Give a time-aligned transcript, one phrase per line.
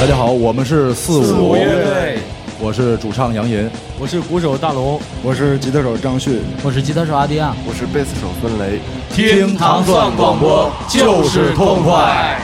[0.00, 1.56] 大家好，我们是四五。
[1.56, 2.18] 乐队，
[2.60, 8.78] 我是主唱杨银，我是鼓手大龙，我是吉他手张旭，我是吉他手阿迪亚，我是贝斯手孙雷。
[9.12, 12.38] 听糖蒜广播就是痛快。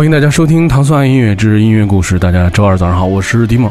[0.00, 2.16] 欢迎大家收听《糖蒜音乐之音乐故事》。
[2.18, 3.70] 大家周二早上好，我是迪梦。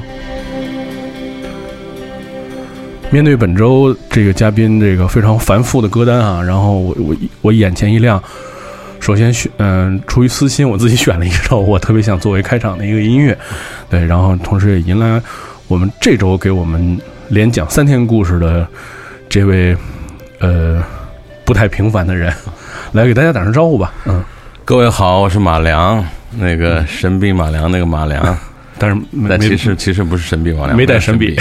[3.09, 8.21] 面对本周这个嘉宾这个非常繁复的歌单啊，然后我我我眼前一亮，
[8.99, 13.35] 首先选嗯、出于私心，我自己选了一首我特别想作为开场的一个音乐，
[13.89, 15.19] 对，然后同时也迎来
[15.67, 16.95] 我们这周给我们
[17.29, 18.67] 连讲三天故事的
[19.27, 19.75] 这位
[20.37, 20.79] 呃
[21.43, 22.31] 不太平凡的人，
[22.91, 24.23] 来给大家打声招呼吧，嗯。
[24.63, 26.05] 各位好，我是马良，
[26.37, 28.37] 那个神笔马良那个马良，
[28.77, 31.35] 但是没但其实其实不是神笔马良，没带神笔。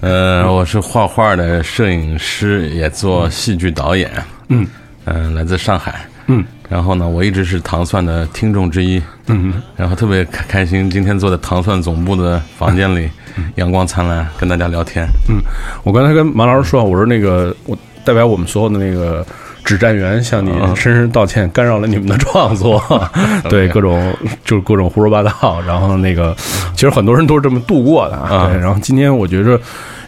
[0.00, 4.10] 呃，我是画画的摄影师，也做戏剧导演。
[4.48, 4.66] 嗯
[5.04, 6.06] 嗯、来自上海。
[6.26, 9.02] 嗯，然后呢，我一直是糖蒜的听众之一。
[9.26, 13.10] 嗯然后特别开开心，今天坐在糖蒜总部的房间里，
[13.56, 15.06] 阳光灿烂，跟大家聊天。
[15.28, 15.36] 嗯，
[15.82, 19.26] 我刚才跟马老师说，我说那个我代表我们所有的那个
[19.64, 22.82] 指战员向你嗯深深道歉，干扰了你们的创作，
[23.48, 25.60] 对各种就是各种胡说八道。
[25.66, 26.36] 然后那个
[26.74, 29.58] 其实很多人都是这么度过的对，然后今天我觉着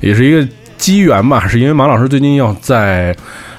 [0.01, 3.17] 也是一个机缘吧，是因为马老师最近要在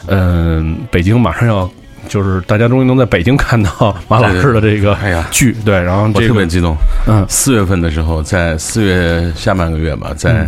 [0.08, 1.70] 嗯、北京马上要。
[2.08, 4.98] 就是大家终于能在北京看到马老师的这个
[5.30, 6.73] 剧，对，然后我这个特别激动。
[7.06, 10.48] 嗯四月份的时候，在四月下半个月吧，在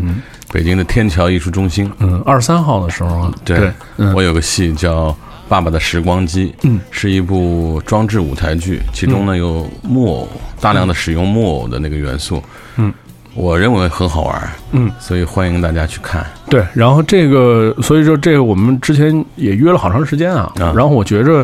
[0.54, 5.08] 北京的天桥艺术中心，嗯二十三号的时候啊，对，对，嗯我有个戏叫
[5.50, 10.30] 《爸爸的时光机》，嗯，是一部装置舞台剧，其中呢有木偶，
[10.62, 12.42] 大量的使用木偶的那个元素，
[12.78, 12.94] 嗯，
[13.34, 16.24] 我认为很好玩，嗯，所以欢迎大家去看。
[16.48, 20.54] 对，然后这个，所以说这个我们之前也约了好长时间啊。
[20.60, 21.44] 啊然后我觉着，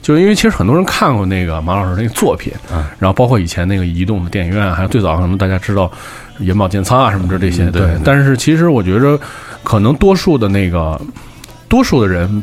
[0.00, 5.92] 就是因为其实很多人看过那个马老师那个作品，啊然后包括以前那个移动的电影院，还有最早可能大家知道
[6.38, 9.20] 眼保健操啊什么的这些，嗯对对但是其实我觉着，
[9.62, 10.98] 可能多数的那个
[11.68, 12.42] 多数的人。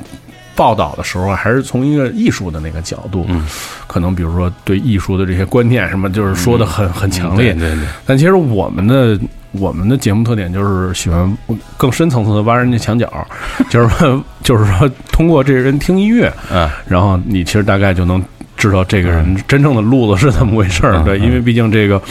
[0.56, 3.46] 报道的时候还是从一个艺术的那个角度，嗯
[3.88, 9.20] 可能比如说对艺术的这些观念什么，就是说的很、很强烈，嗯对对对，但其实我们的
[9.52, 11.38] 我们的节目特点就是喜欢
[11.78, 13.12] 更深层次的挖人家墙角，
[13.70, 18.24] 就是说就是说通过这个人听音乐，啊，然后你其实大概就能
[18.56, 21.04] 知道这个人真正的路子是怎么回事儿。
[21.04, 22.02] 对，嗯嗯因为毕竟这个。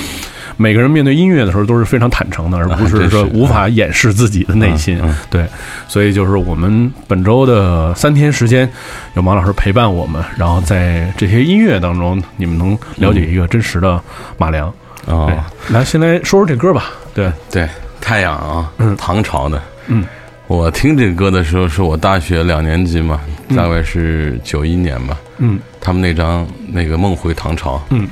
[0.61, 4.99] 每个人面对音乐的时候都是非常坦诚的，而不是说无法掩饰自己的内心。
[5.03, 5.47] 嗯嗯对，
[5.89, 8.71] 所以就是我们本周的三天时间，
[9.15, 13.99] 有马老师陪伴我们，然后在这些音乐当中，你们能了解一个真实的
[14.37, 14.71] 马良。
[15.07, 15.33] 哦，，
[15.71, 16.91] 来先来说说这歌吧。
[17.15, 17.67] 对，对，
[17.99, 18.95] 太阳啊，嗯。
[18.99, 20.05] 唐朝的，嗯，
[20.47, 23.19] 我听这个歌的时候是我大学两年级嘛，
[23.57, 25.59] 大概是九一年吧，嗯。
[25.81, 28.07] 他们那张那个《梦回唐朝》，嗯，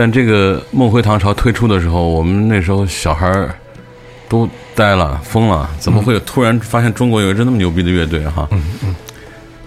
[0.00, 3.54] 但这个《梦回唐朝》推出的时候，我们那时候小孩儿
[4.30, 8.48] 都呆了、疯了，怎么会有突然发现中国有一支那么牛逼的乐队哈？
[8.50, 8.94] 嗯嗯，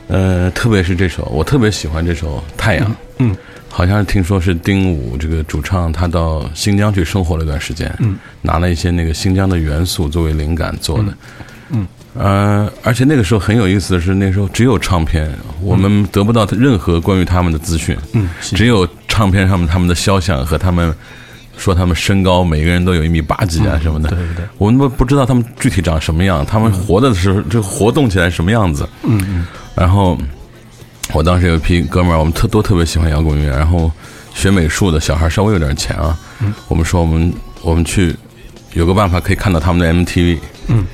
[0.07, 2.89] 呃，特别是这首，我特别喜欢这首《太阳》，
[3.19, 3.37] 嗯，
[3.69, 11.17] 好像是听说是丁武这个主唱，他到新疆去生活了一段时间，嗯，拿了一些那个新疆的元素作为灵感做的，嗯
[12.15, 15.31] 呃，而且那个时候很有意思的是，那时候只有唱片，
[15.61, 20.93] 我们得不到任何关于他们的资讯，嗯，只有唱片上面他们的肖像和他们
[21.57, 29.45] 说他们身高，每个人都有一米八几啊什么的，对对对，我们都不知道他们具体长什么样，他们活的时候这个活动起来什么样子，嗯嗯。
[29.75, 30.17] 然后
[31.13, 33.91] 我当时有一批哥们儿，我们特都特别喜欢摇滚乐，然后
[34.33, 36.53] 学美术的小孩稍微有点钱啊，嗯。
[36.67, 38.15] 我们说我们我们去
[38.73, 40.37] 有个办法可以看到他们的 MTV，
[40.67, 40.85] 嗯，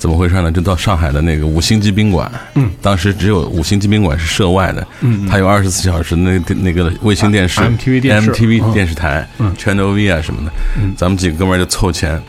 [0.00, 0.50] 怎么回事呢？
[0.50, 10.50] 就到上海的那个五星级宾馆，嗯，当时只有五星级宾馆是涉外的，嗯嗯它有二十四小时那个那个卫星电视、啊 MTV 电视 MTV 嗯电视台、嗯 Channel V 啊什么的，
[10.80, 12.20] 嗯咱们几个哥们儿就凑钱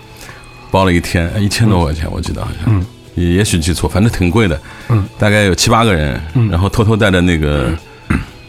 [0.69, 2.85] 包了一天，一千多块钱，我记得好像，嗯
[3.15, 4.59] 也也许记错，反正挺贵的，
[4.89, 7.71] 嗯，大概有七八个人，嗯然后偷偷带着那个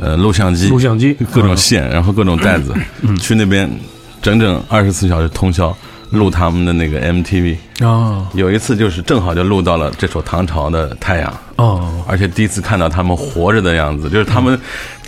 [0.00, 3.70] 呃录像机、录像机各种线，然后各种袋子，嗯去那边
[4.20, 5.72] 整整二十四小时通宵
[6.10, 7.56] 录他们的那个 MTV。
[7.84, 8.26] 哦。
[8.34, 14.58] 有一次就是正好就录到了这首唐朝的《太阳》，哦，而且第一次看到他们活着的样子，就是他们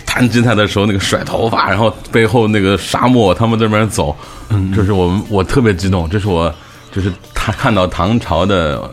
[0.05, 4.15] 弹吉他的时候那个甩头发，然后背后那个沙漠，他们这边走，
[4.49, 4.73] 嗯。
[4.73, 6.53] 就是我们我特别激动，这是我
[6.91, 8.89] 就是他看到唐朝的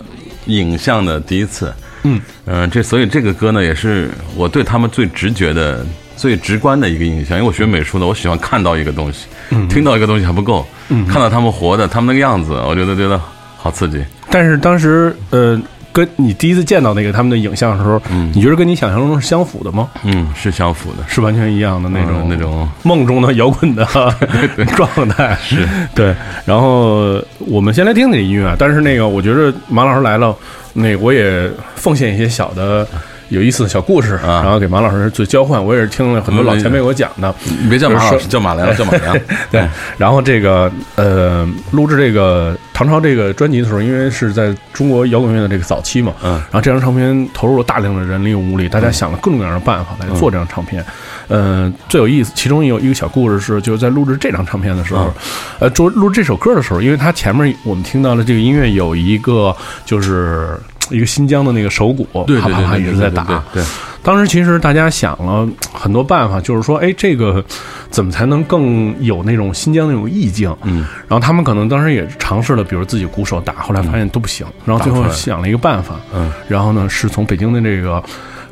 [0.46, 1.73] 影像的第一次。
[2.05, 2.20] 嗯。
[2.46, 5.87] 嗯、这所以这个歌呢，也是我对他们最直觉的
[6.17, 7.38] 最直观的一个印象。
[7.38, 9.26] 因为我学美术的，我喜欢看到一个东西，
[9.69, 13.20] 听到一个东西还不够，看到他们活的，他们那个样子，我觉得觉得
[13.62, 14.05] 好刺激。
[14.31, 15.61] 但是当时呃，
[15.93, 18.00] 跟你第一次见到那个他们的影像的时候，
[18.35, 19.88] 你觉得跟你想象中是相符的吗？
[20.05, 23.87] 嗯，是相符的，是完全一样的那种、嗯那种梦中的摇滚的
[24.75, 26.14] 状态，是对。
[26.44, 30.35] 然后我们先来听听音乐，但是那个我觉得马老师来了，
[30.73, 32.87] 那个我也奉献一些小的。
[33.32, 35.62] 有意思的小故事，啊然后给马老师做交换。
[35.64, 39.19] 我也是听了很多老前辈给我讲的，你别叫马老师，叫马良， 叫马良。
[39.50, 50.85] 对，然后这个呃，录制这个唐朝这个专辑的时候，因为是在中国摇滚乐的这个早期嘛，嗯然后这张唱片投入了大量的人力物力，大家想了各种各样的办法来做这张唱片。
[51.28, 55.14] 嗯，最有意思，其中有一个小故事是，就是在录制这张唱片的时候，嗯
[55.61, 59.55] 呃，做录这首歌的时候，因为它前面我们听到了这个音乐有一个
[59.87, 60.58] 就是
[60.92, 63.62] 一个新疆的那个手鼓，对对啪啪啪一直在打，对。
[63.62, 63.64] 对，
[64.02, 67.44] 当时其实大家想了很多办法，就是说，哎，这个
[67.90, 70.54] 怎么才能更有那种新疆那种意境？
[70.62, 78.02] 嗯，然后他们可能当时也尝试了，比如自己鼓手打，后来发现都不行，然后最后想了一个办法，嗯，然后呢是从北京的这个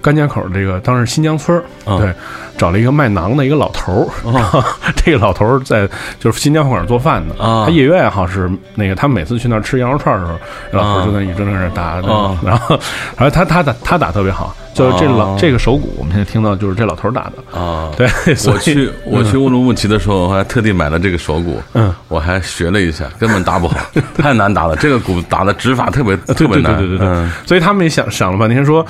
[0.02, 2.14] 甘家口这个当时新疆村儿，嗯对，
[2.56, 4.62] 找了一个卖馕的一个老头儿，然后
[4.96, 5.88] 这个老头儿在
[6.18, 7.64] 就是新疆饭馆做饭的，啊。
[7.66, 10.38] 他业余爱好是那个他每次去那儿吃羊肉串的时候，
[10.78, 12.38] 老头儿就在一直在那儿打，啊。
[12.44, 12.78] 然后
[13.16, 18.08] 然后他他打他打特别好，就是这老哦这个手鼓，我们现在听到就是这老头儿打的，啊，对，
[18.46, 23.76] 我去我去乌鲁木齐的时候，我还特地买了这个手鼓，嗯，我还学了一下，根本打不好，
[24.16, 24.76] 太难打了。
[24.76, 27.30] 这个鼓打的指法特别特别难，对对对对对，嗯。
[27.46, 28.84] 所以他们也想想了半天说，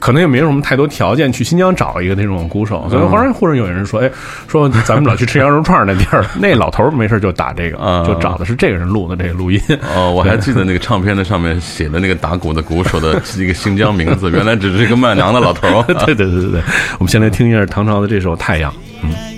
[0.00, 4.10] 可能也没有什么太多条件去新疆找一个那种鼓手，所以忽然忽然有人说，哎，
[4.48, 9.60] 说咱们老去吃羊肉串儿那地儿，那老头儿没事就打这个，啊就找的是这个人录的这个录音。
[9.94, 15.82] 哦，我还记得那个唱片的上面写的那个打鼓的鼓手的一个新疆名字，原来只是一个卖馕的老头儿。
[16.04, 16.62] 对对对对对，
[16.98, 18.72] 我们先来听一下唐朝的这首《太阳》。
[19.02, 19.29] 已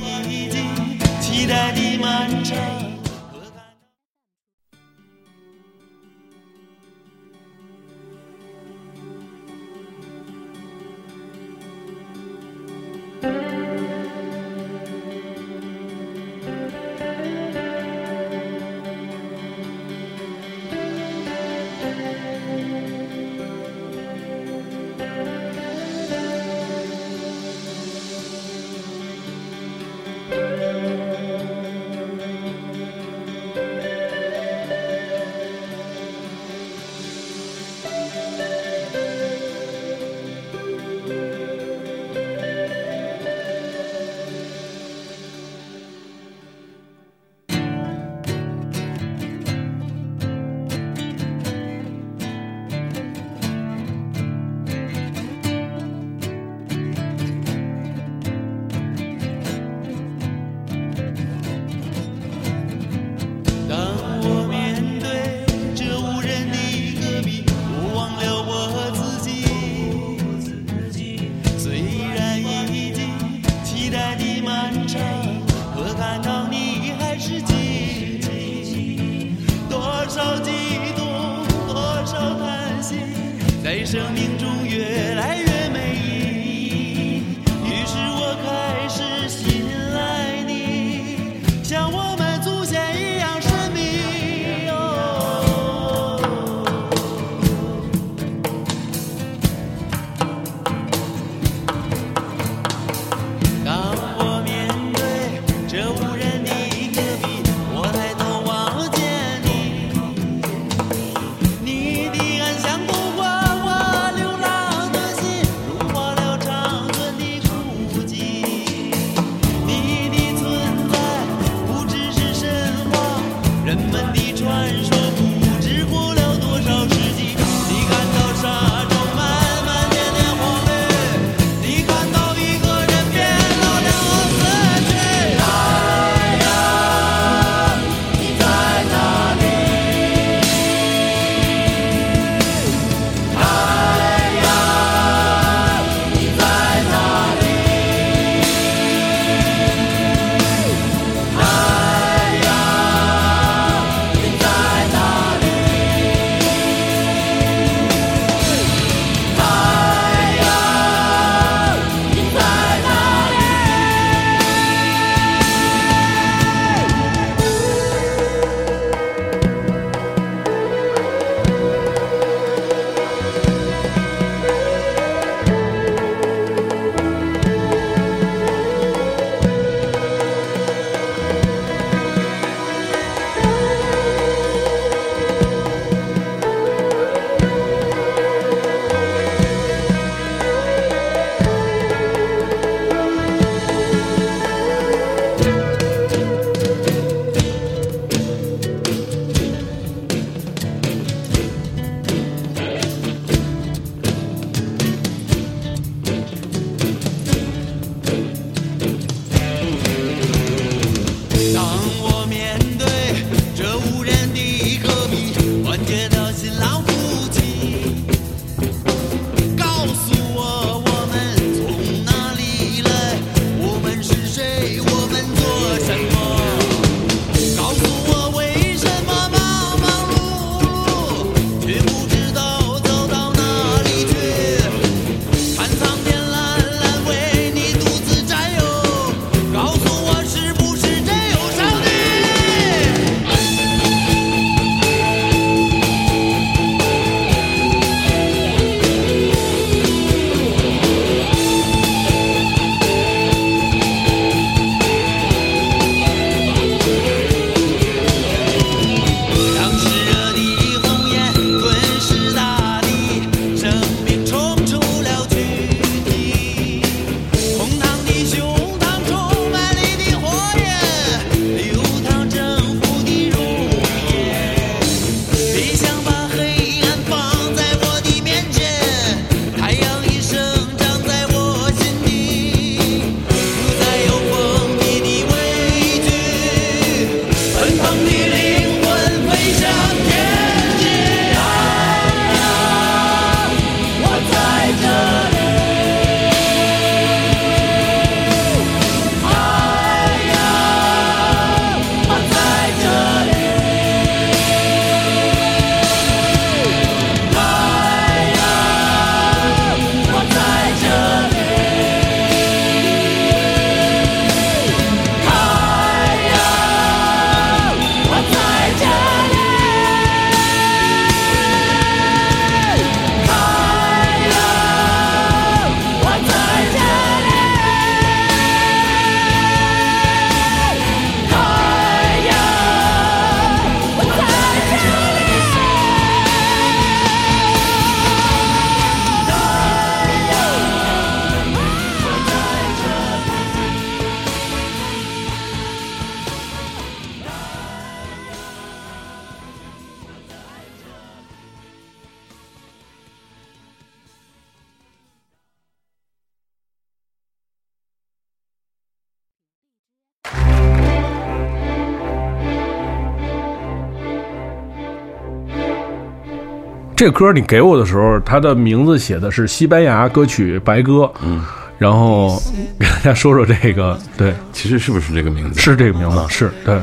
[367.02, 371.42] 这个歌你给我的时候，它的名字写的是西班牙歌曲《白鸽》，嗯，
[371.76, 372.40] 然后
[372.78, 375.61] 给大家说说这个，对，其实是不是这个名字？
[375.61, 376.78] 是这个名字，是对，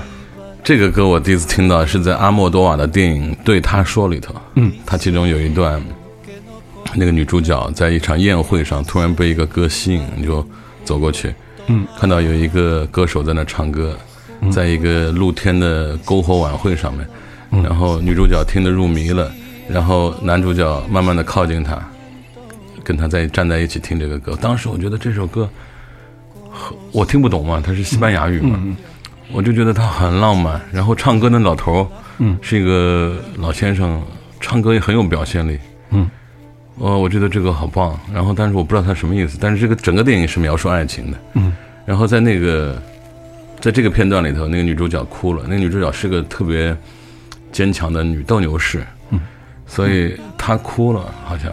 [0.61, 5.81] 这个歌我第一次听到是在阿莫多瓦的电影《对他说》里头，嗯，他其中有一段，
[6.93, 10.45] 那个女主角在一场宴会上突然被一个歌吸引，就
[10.83, 11.33] 走过去，
[11.67, 13.97] 嗯，看到有一个歌手在那唱歌，
[14.51, 17.07] 在一个露天的篝火晚会上面，
[17.63, 19.31] 然后女主角听得入迷了，
[19.71, 21.77] 然后男主角慢慢的靠近她，
[22.83, 24.35] 跟她在站在一起听这个歌。
[24.41, 25.47] 当时我觉得这首歌，
[26.51, 28.59] 很我听不懂嘛，它是西班牙语嘛，
[29.31, 30.59] 我就觉得它很浪漫。
[30.71, 34.01] 然后唱歌的老头，嗯，是一个老先生，
[34.39, 35.59] 唱歌也很有表现力，
[35.91, 36.09] 嗯，
[36.77, 37.97] 哦，我觉得这个好棒。
[38.11, 39.37] 然后，但是我不知道他什么意思。
[39.39, 41.53] 但是这个整个电影是描述爱情的，嗯，
[41.85, 42.81] 然后在那个，
[43.59, 45.43] 在这个片段里头，那个女主角哭了。
[45.43, 46.75] 那个女主角是个特别
[47.51, 48.85] 坚强的女斗牛士，嗯，
[49.69, 51.49] 所以他哭了，好像。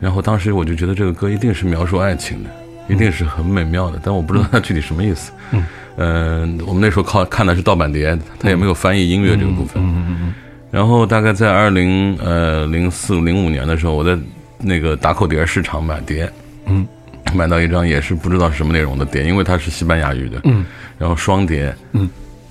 [0.00, 2.50] 然后当时我就觉得这个歌一定是描述爱情的，
[2.88, 5.32] 一定是很美妙的，但我不知道它具体什么意思。
[5.50, 5.64] 嗯，
[5.96, 9.82] 呃，我们那时候靠看的是盗版碟，它也没有翻译音乐这个部分。
[9.82, 10.34] 嗯嗯
[10.70, 14.16] 然后大概在二零呃零四零五年的时候，我在
[14.58, 16.30] 那个打口碟市场买碟，
[16.66, 16.86] 嗯，
[17.34, 20.64] 买到一张也是不知道是什么内容的碟，因为它是西班牙语的，嗯，
[20.98, 22.08] 然后双碟，嗯，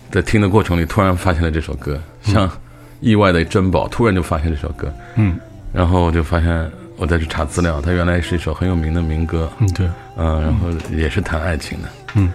[0.09, 2.49] 在听的过程里突然发现了这首歌，像
[2.99, 5.39] 意外的珍宝，突然就发现这首歌，嗯。
[5.73, 12.31] 然后我就发现我再去查资料，它原来是一首很有名的民歌，嗯，对，嗯，然后也是谈爱情的，嗯，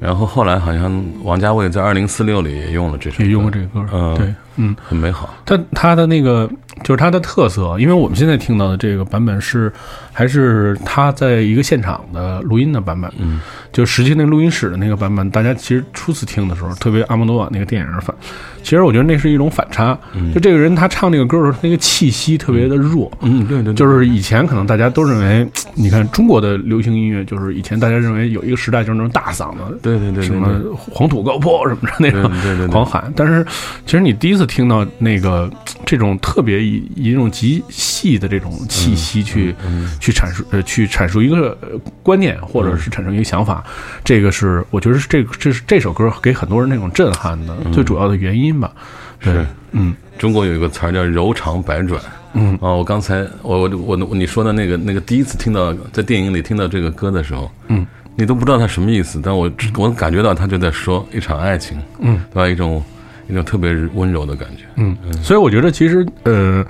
[0.00, 4.14] 然后后来好像王家卫在二零四六里也用了这首歌，也用过这个歌，嗯。
[4.16, 4.74] 对，嗯。
[4.82, 6.48] 很美好，它它的那个
[6.82, 9.72] 就是它的特色，因为我们现在听到的这个版本是
[10.12, 13.40] 还是他在一个现场的录音的版本，嗯，
[13.72, 18.14] 就实际那录音室的那个版本，大家其实初次听的时候，特别阿莫多瓦那个电影反，
[18.62, 20.32] 其实我觉得那是一种反差，嗯。
[20.32, 23.74] 就这个人他唱那个歌的时候，那个气息特别的弱，嗯，对对，对。
[23.74, 30.24] 就是以前可能大家都认为，你看中国的流行音乐，就是以前大家认为有一个时代就是那种大嗓子，对对对对。
[30.24, 32.68] 什么黄土高坡什么的那种对对对对。
[32.68, 33.44] 狂喊，但是
[33.86, 35.50] 其实你第一次听到那个
[35.84, 39.54] 这种特别以以一种极细的这种气息去、
[40.00, 41.68] 去阐述呃去阐述一个呃
[42.02, 43.64] 观念，或者是产生一个想法，
[44.04, 48.72] 这个是我觉得是这个这是这首歌给很多人那种震撼的、最主要的原因吧。
[49.20, 49.94] 对是，嗯。
[50.18, 52.00] 中国有一个词儿叫柔肠百转。
[52.34, 52.52] 嗯。
[52.60, 62.48] 啊，我刚才我我我我你说的那个那个第一次听到在电影里听到这个歌的时候，嗯，你都不知道它什么意思，但我我感觉到他就在说一场爱情，嗯，对吧？
[62.48, 62.82] 一种
[63.30, 64.64] 一种特别温柔的感觉。
[64.76, 66.64] 嗯，所以我觉得其实呃，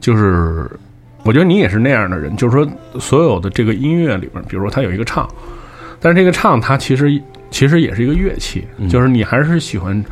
[0.00, 0.70] 就是
[1.22, 5.28] 我觉得你也是那样的人，就是说所有的这个音乐里边，比如说它有一个唱，
[6.00, 10.04] 但是这个唱它其实其实也是一个乐器，就是你还是喜欢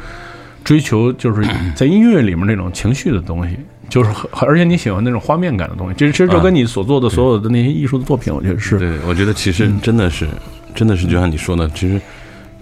[0.63, 1.43] 追求就是
[1.75, 3.57] 在音乐里面那种情绪的东西。
[3.89, 10.27] 就是很，而且你喜欢那种画面感的东西，其实其实就跟你所做的所有的那些艺术的作品，我觉得是，对，我觉得其实真的是，
[10.75, 12.01] 真的是就像你说的，其实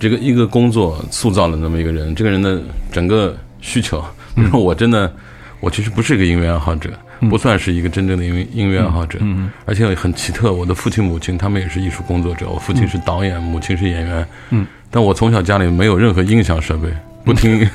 [0.01, 4.03] 这个一个工作塑造了那么一个人，这个人的整个需求，
[4.35, 5.13] 比如说我真的，
[5.61, 6.91] 我其实不是一个音乐爱好者，
[7.29, 16.89] 不算是一个真正的音乐音乐爱好者，嗯而且很奇特，我的父亲母亲他们也是艺术工作者，我父亲是导演，母亲是演员，嗯，但我从小家里没有任何音响设备，
[17.23, 17.69] 不听 音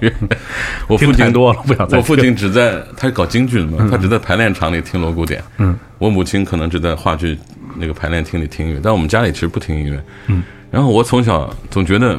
[0.00, 0.12] 乐，
[0.88, 5.40] 我父亲多了，不想再我父亲只在他是搞京剧的嘛，他只在排练场里听锣鼓点。
[5.58, 7.38] 嗯，我母亲可能只在话剧
[7.76, 10.02] 那个排练厅里听音乐，但我们家里其实不听音乐。
[10.26, 12.18] 嗯，然后我从小总觉得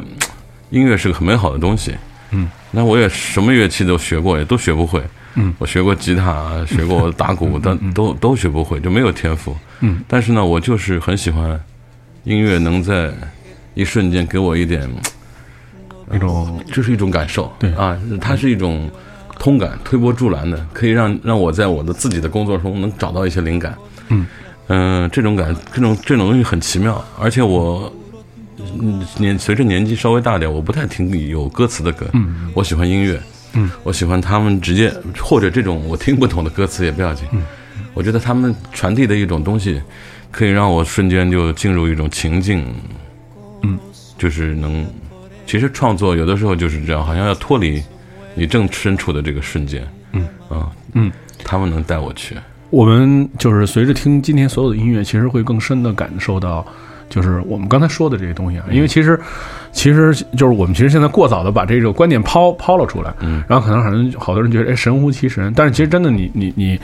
[0.69, 1.95] 音乐是个很美好的东西。
[2.31, 5.03] 嗯，那我也什么乐器都学过，也都学不会。
[5.35, 9.55] 嗯，我学过吉他，学过打鼓，但都都学不会，就没有天赋。
[9.79, 11.59] 嗯，但是呢，我就是很喜欢
[12.23, 13.11] 音乐，能在
[13.73, 14.89] 一瞬间给我一点
[16.07, 18.89] 那种这是一种感受，对啊，它是一种
[19.39, 23.73] 通感，推波助澜的，可以让让我在我的自己的工作中能找到一些灵感。
[24.09, 24.27] 嗯
[24.67, 28.00] 嗯、这种感，这种这种东西很奇妙，而且我嗯
[29.17, 33.21] 年随着年纪稍微大点，我不太听有歌词的歌，嗯，我喜欢音乐，
[33.53, 37.43] 嗯，我喜欢他们直接或者这种我听不懂的歌词也不要紧，嗯，
[37.93, 39.81] 我觉得他们传递的一种东西，
[40.31, 42.65] 可以让我瞬间就进入一种情境，
[43.63, 43.77] 嗯，
[44.17, 44.85] 就是能。
[45.47, 47.83] 其实创作有的时候就是这样，好像要脱离
[48.35, 49.85] 你正身处的这个瞬间。
[50.13, 51.11] 嗯啊嗯，
[51.43, 52.37] 他们能带我去。
[52.69, 56.65] 我们就是随着听今天所有的音乐，其实会更深的感受到，
[57.11, 58.65] 就是我们刚才说的这些东西啊。
[58.71, 59.19] 因为其实，
[59.71, 66.79] 其实就是我们其实现在过早的把这个观点抛抛了出来，嗯，然后可能好像好多人觉得哎神乎其神，但是其实真的你你你，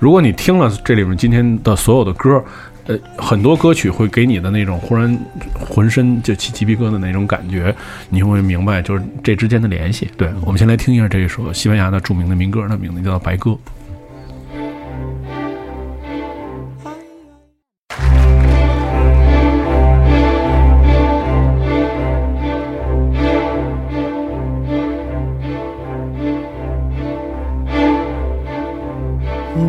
[0.00, 2.42] 如果你听了这里面今天的所有的歌。
[2.88, 5.18] 呃，很多歌曲会给你的那种忽然
[5.58, 7.74] 浑身就起鸡皮疙瘩的那种感觉，
[8.10, 10.08] 你会明白就是这之间的联系。
[10.16, 13.50] 对，我们先来听一下这一首西班牙的著名的民歌，它名字叫《白鸽》。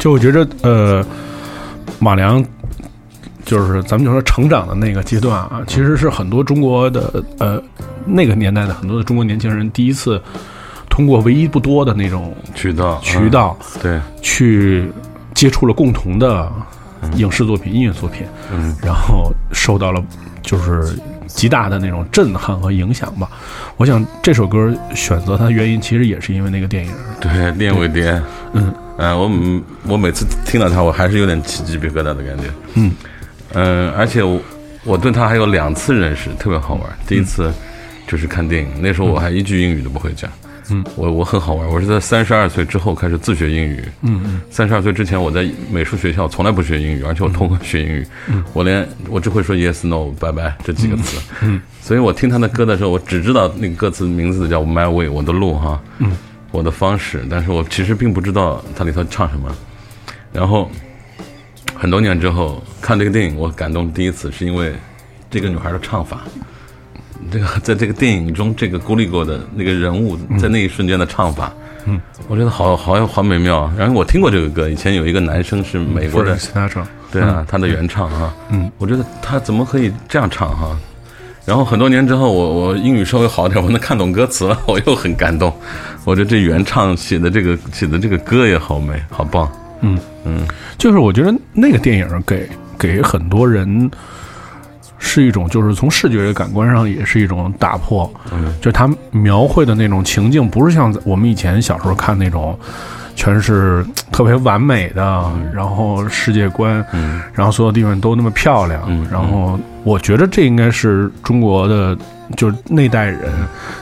[0.00, 1.04] 就我觉着，呃，
[1.98, 2.42] 马良
[3.44, 7.62] 就是咱们就说成长的那个阶段啊，其实是很多中国的呃
[8.06, 10.20] 那个年代的很多的中国年轻人第一次
[10.88, 14.90] 通过唯一不多的那种渠道渠道嗯对，去
[15.34, 16.50] 接触了共同的
[17.16, 20.02] 影视作品、音乐作品，嗯，然后受到了
[20.40, 23.28] 就是极大的那种震撼和影响吧。
[23.76, 26.92] 我想这首歌选择它的原因，其实也是因为那个电影。
[27.20, 28.20] 对，练尾蝶，
[28.54, 32.44] 嗯嗯，我每我每次听到他，我还是有点起鸡皮疙瘩的感觉。
[32.74, 32.92] 嗯
[33.54, 34.38] 嗯，而且我
[34.84, 36.84] 我对他还有两次认识，特别好玩。
[37.06, 37.50] 第一次
[38.06, 40.30] 就是看电影，那时候我还一句英语都不会讲。
[40.72, 43.82] 嗯，我我很好玩，我是在三十二岁之后开始自学英语。
[44.02, 48.06] 嗯嗯三十二岁之前，我在美术学校从来不学英语，而且我通过学英语。
[48.28, 51.18] 嗯我连我只会说 yes no 拜拜这几个词。
[51.42, 55.80] 嗯所以我听他的歌的时候，我只知道那个歌词名字叫 My Way，我的路哈。
[55.98, 56.12] 嗯，
[56.50, 59.54] 我的方式，但是我其实并不知道它里头唱什么。
[60.32, 60.70] 然后
[61.74, 64.72] 很多年之后看这个电影，我感动第一次是因为
[65.30, 66.22] 这个女孩的唱法，
[67.30, 71.52] 这个在这个电影中，这个孤立过的那个人物在那一瞬间的唱法，
[71.86, 73.74] 嗯，我觉得好好好美妙啊。
[73.76, 76.36] 然后我听过这个歌，以前有一个男生是美国的
[77.12, 80.78] 对啊，他的原唱啊，嗯，我觉得他怎么可以这样唱哈、
[81.50, 85.52] 然后很多年之后，我我英语稍微好点，我能看懂歌词了， 我又很感动。
[86.04, 89.50] 我觉得这原唱写的这个写的这个歌也好美，好棒。
[89.80, 90.46] 嗯嗯，
[90.78, 93.90] 就是我觉得那个电影给给很多人
[94.96, 98.08] 是一种，就是从视觉感官上也是一种打破。
[98.32, 102.56] 嗯，就他描绘的那种情境，不是像我们以前小时候看那种，
[103.16, 108.84] 全是 特别完美的，然后世界观，嗯然后所有地方都那么漂亮。
[108.86, 111.96] 嗯然后我觉得这应该是中国的，
[112.36, 113.32] 就是那代人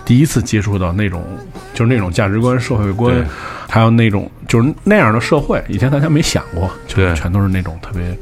[0.04, 1.24] 第一次接触到那种，
[1.74, 3.14] 就是那种价值观、社会观，
[3.68, 7.14] 还有那种就是那样的社会，以前大家没想过，就是对。
[7.14, 8.16] 全都是那种特别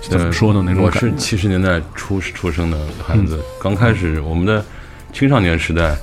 [0.00, 0.90] 怎么说呢那种我。
[0.90, 4.64] 是七十年代初出生的孩子，刚开始我们的
[5.12, 5.96] 青少年时代，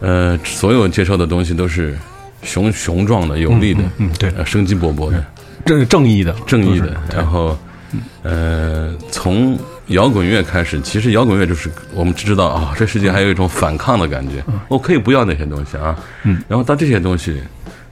[0.00, 1.96] 呃，所有接受的东西都是
[2.42, 5.24] 雄雄壮的、有力的，嗯，对，呃，生机勃勃的。
[5.64, 7.58] 正正义的，正义的然后，
[8.22, 17.40] 呃，从摇滚乐开始，其实摇滚乐就是我们知道啊、这世界还有一种反抗的感觉，我可以不要那些东西啊，嗯，然后到这些东西，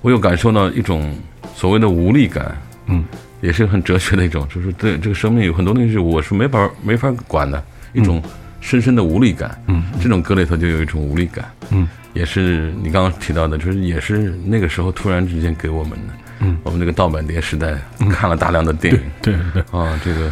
[0.02, 1.14] 我又感受到一种
[1.54, 2.56] 所谓的无力感，
[2.86, 3.04] 嗯，
[3.40, 8.22] 也是很哲学的一种，就是对这个生命有很多东西我是没法没法管的一种
[8.60, 16.14] 深深的无力感，嗯，这种歌里头就有一种无力感，嗯，也是你刚刚提到的，就是也是那个时候突然之间给我们的。
[16.40, 17.78] 嗯，我们这个盗版碟时代
[18.10, 19.00] 看了大量的电影。
[19.22, 20.30] 对对对，啊，这个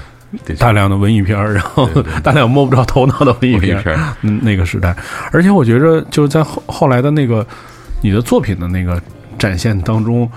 [0.59, 1.88] 大量的文艺片儿，然后
[2.23, 4.94] 大量摸不着头脑的文艺片儿，嗯，那个时代，
[5.33, 7.47] 而且我觉着就是在后后来的那个
[8.03, 9.01] 你的作品的那个
[9.38, 10.31] 展现当中，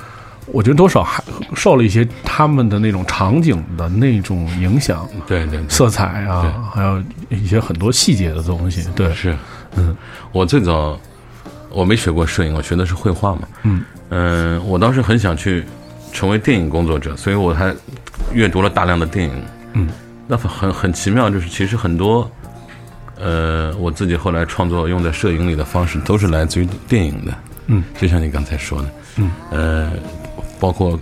[0.48, 1.24] 我觉得多少还
[1.56, 8.88] 受了一些他们的那种场景的那种影响，对对对，色彩啊，还有一些很多细节的东西。
[8.96, 9.36] 对，是，
[9.76, 9.96] 嗯，
[10.32, 11.00] 我最早
[11.70, 13.84] 我没学过摄影，我学的是绘画嘛，嗯。
[14.10, 15.66] 嗯，我当时很想去
[16.14, 17.76] 成为电影工作者，所以我还
[18.34, 19.88] 阅读了大量的电影，嗯，
[20.28, 22.30] 那很很奇妙，就是其实很多，
[23.20, 27.34] 呃，我自己后来创作用在摄影里的方式都是来自于电影的，
[27.68, 29.92] 嗯，就像你刚才说的，嗯，呃，
[30.60, 31.00] 包括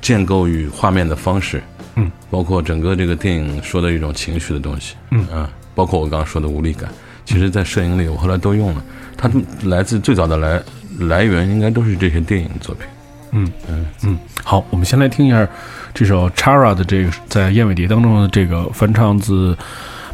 [0.00, 1.62] 建构与画面的方式，
[1.96, 5.26] 嗯，包括整个这个电影说的一种情绪的东西，嗯。
[5.28, 6.90] 啊，包括我刚刚说的无力感，
[7.24, 8.84] 其实在摄影里我后来都用了，
[9.16, 10.62] 它们来自最早的来
[10.98, 12.86] 来源应该都是这些电影作品。
[13.32, 15.46] 嗯嗯嗯，好，我们先来听一下
[15.92, 19.56] 这首 Chara 的这个在燕尾蝶当中的这个翻唱自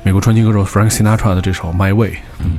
[0.02, 2.14] 美国传奇歌手 Frank Sinatra 的这首 My Way。
[2.40, 2.58] 嗯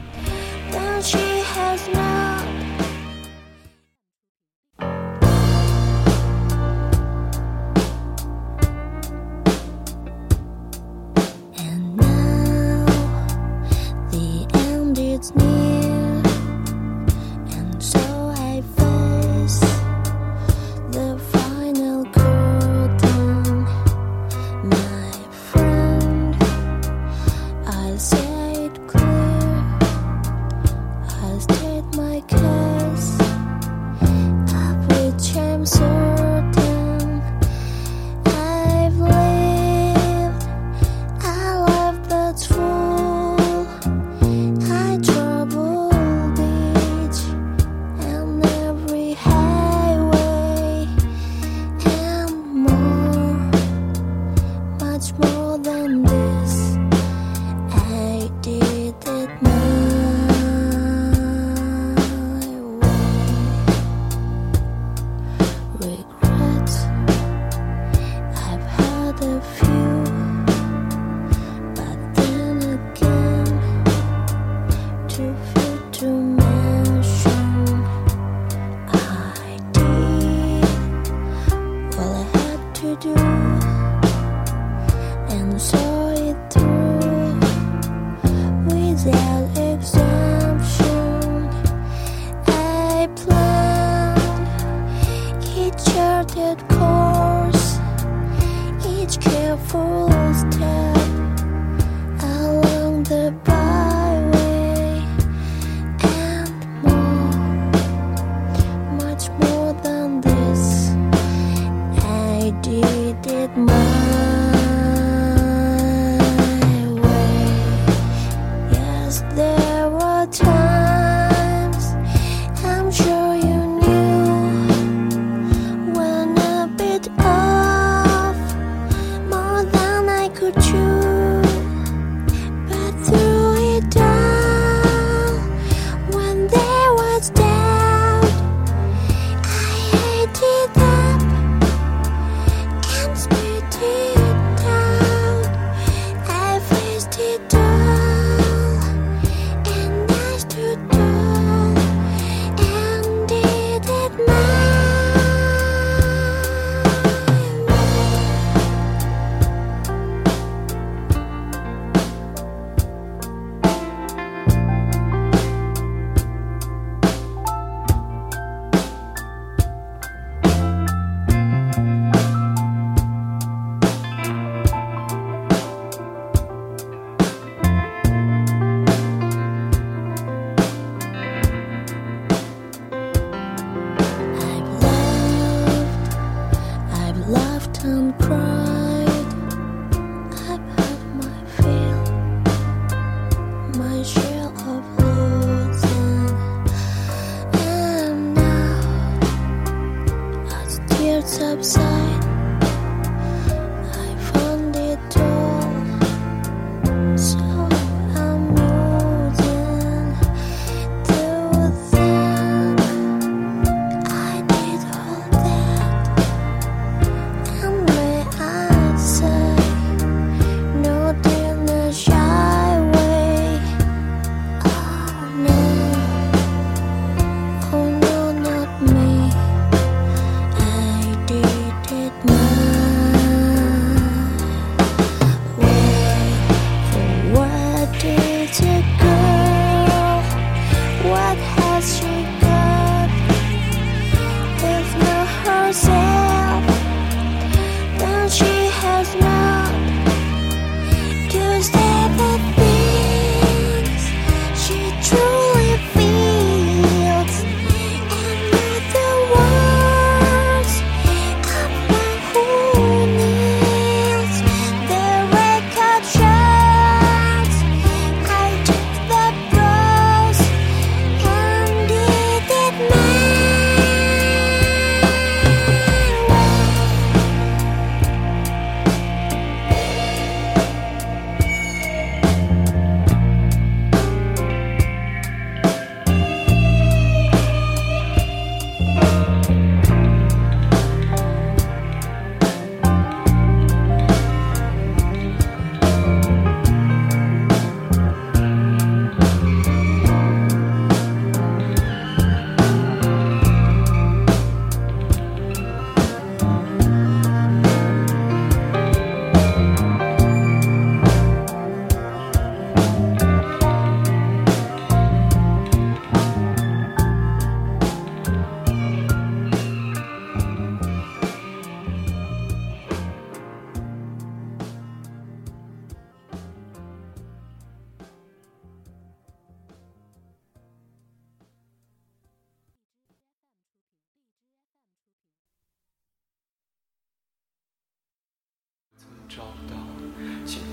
[113.56, 113.89] at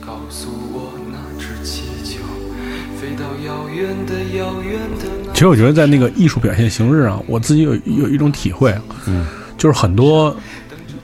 [0.07, 2.21] 告诉我那只气球
[2.97, 5.33] 飞到遥远的遥远的。
[5.35, 8.73] 其实我觉得在那个艺术表现形式上，我自己有有一种体会，
[9.07, 9.27] 嗯，
[9.59, 10.35] 就是很多，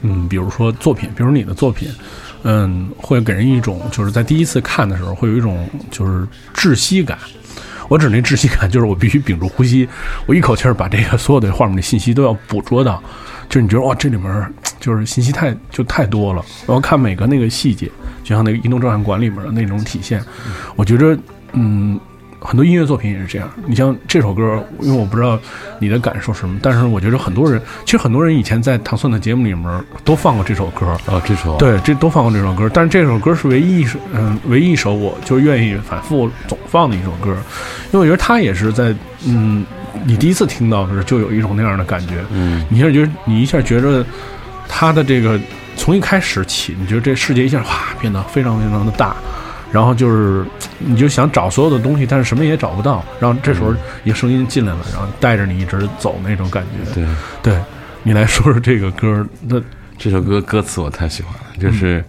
[0.03, 1.89] 嗯，比如说作品，比如你的作品，
[2.45, 7.19] 嗯，会给人一种就是在第一次看的时候会有一种就是窒息感。
[7.89, 9.87] 我指那窒息感，就是我必须屏住呼吸，
[10.27, 13.03] 我一口气儿把这个所有的画面的信息都要捕捉到，
[13.53, 17.87] 就你觉得哇，这里面就是信息太就太多了，我要看每个那个细节，
[18.25, 20.25] 就像那个移动照相馆里面的那种体现，
[20.75, 21.15] 我觉着，
[21.53, 22.01] 嗯，
[22.41, 23.47] 很多音乐作品也是这样。
[23.67, 25.39] 你像这首歌，因为我不知道
[25.79, 30.87] 你的感受是什么，但是我觉得很多人，其实很多人以前在唐蒜的节目里面都放过这首歌。
[31.05, 37.37] 哦，这首对，这都放过这首歌，但是这首歌是唯一一首，嗯，唯一一首我就愿意反复总放的一首歌，
[37.93, 38.95] 因为我觉得它也是在，
[39.27, 39.63] 嗯，
[40.05, 44.05] 你第一次听到的时候就有一种那样的感觉，嗯，你一下觉得你一下觉着
[44.69, 45.39] 他的这个
[45.77, 49.15] 从一开始起，你觉得这世界一下哗变得非常非常的大，
[49.71, 50.45] 然后就是
[50.79, 53.75] 你就想找所有的东西，但是什么也找不到，然后这时候
[54.05, 57.07] 一个声音进来了，然后带着你一直走那种感觉，对，
[57.43, 57.59] 对
[58.03, 59.61] 你来说说这个歌，那
[59.99, 62.05] 这首歌歌词我太喜欢了，就是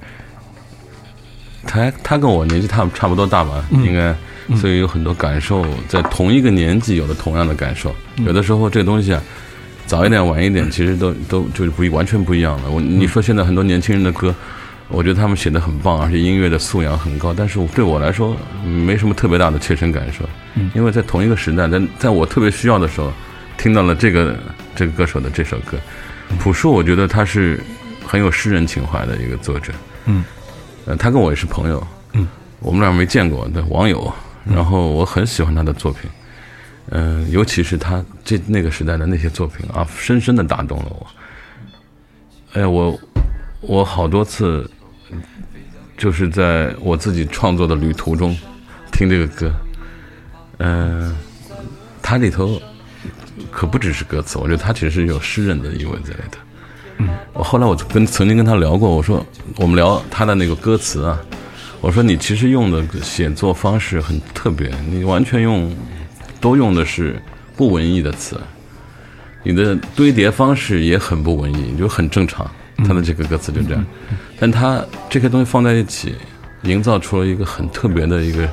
[1.66, 4.14] 他他跟我年纪差差不多大吧，应该，
[4.58, 7.96] 所以有很多感受，在同一个年纪有了同样的感受。
[8.26, 9.22] 有的时候这个东西啊，
[9.86, 12.70] 早一点晚一点，其实都都就是不一完全不一样了。
[12.70, 14.34] 我你说现在很多年轻人的歌，
[14.90, 20.28] 我觉得他们写的很棒，而且音乐的素养很高，但是对我来说没什么特别大的切身感受，
[20.76, 23.12] 因为在同一个时代，在在我特别需要的时候，
[23.58, 24.38] 听到了这个
[24.76, 25.78] 这个歌手的这首歌。
[26.40, 27.60] 朴树，我觉得他是
[28.06, 29.72] 很有诗人情怀的一个作者。
[30.06, 30.24] 嗯，
[30.86, 31.86] 呃，他跟我也是朋友。
[32.14, 32.28] 嗯，
[32.60, 34.12] 我们俩没见过，对网友。
[34.46, 36.10] 然后我很喜欢他的作品，
[36.90, 41.08] 嗯、尤其是他这那个时代的那些作品啊，深深的打动了我。
[42.54, 43.00] 哎呀，我
[43.62, 44.70] 我好多次
[45.98, 48.36] 就是在我自己创作的旅途中
[48.92, 49.52] 听这个歌，
[50.60, 51.16] 嗯、
[52.02, 52.62] 它里头
[53.50, 56.40] 可不只是歌词，我觉得它其实是有诗人的意味在里头。
[56.98, 59.26] 嗯，我后来我跟曾经跟他聊过，我说
[59.56, 61.20] 我们聊他的那个歌词啊，
[61.84, 65.70] 我说你其实用的写作方式很特别，你完全用
[66.40, 67.22] 都用的是
[67.58, 68.40] 不文艺的词，
[69.44, 72.50] 你的堆叠方式也很不文艺，就很正常。
[72.88, 73.86] 他的这个歌词就这样，
[74.40, 76.16] 但他这些东西放在一起，
[76.62, 78.50] 营造出了一个很特别的一个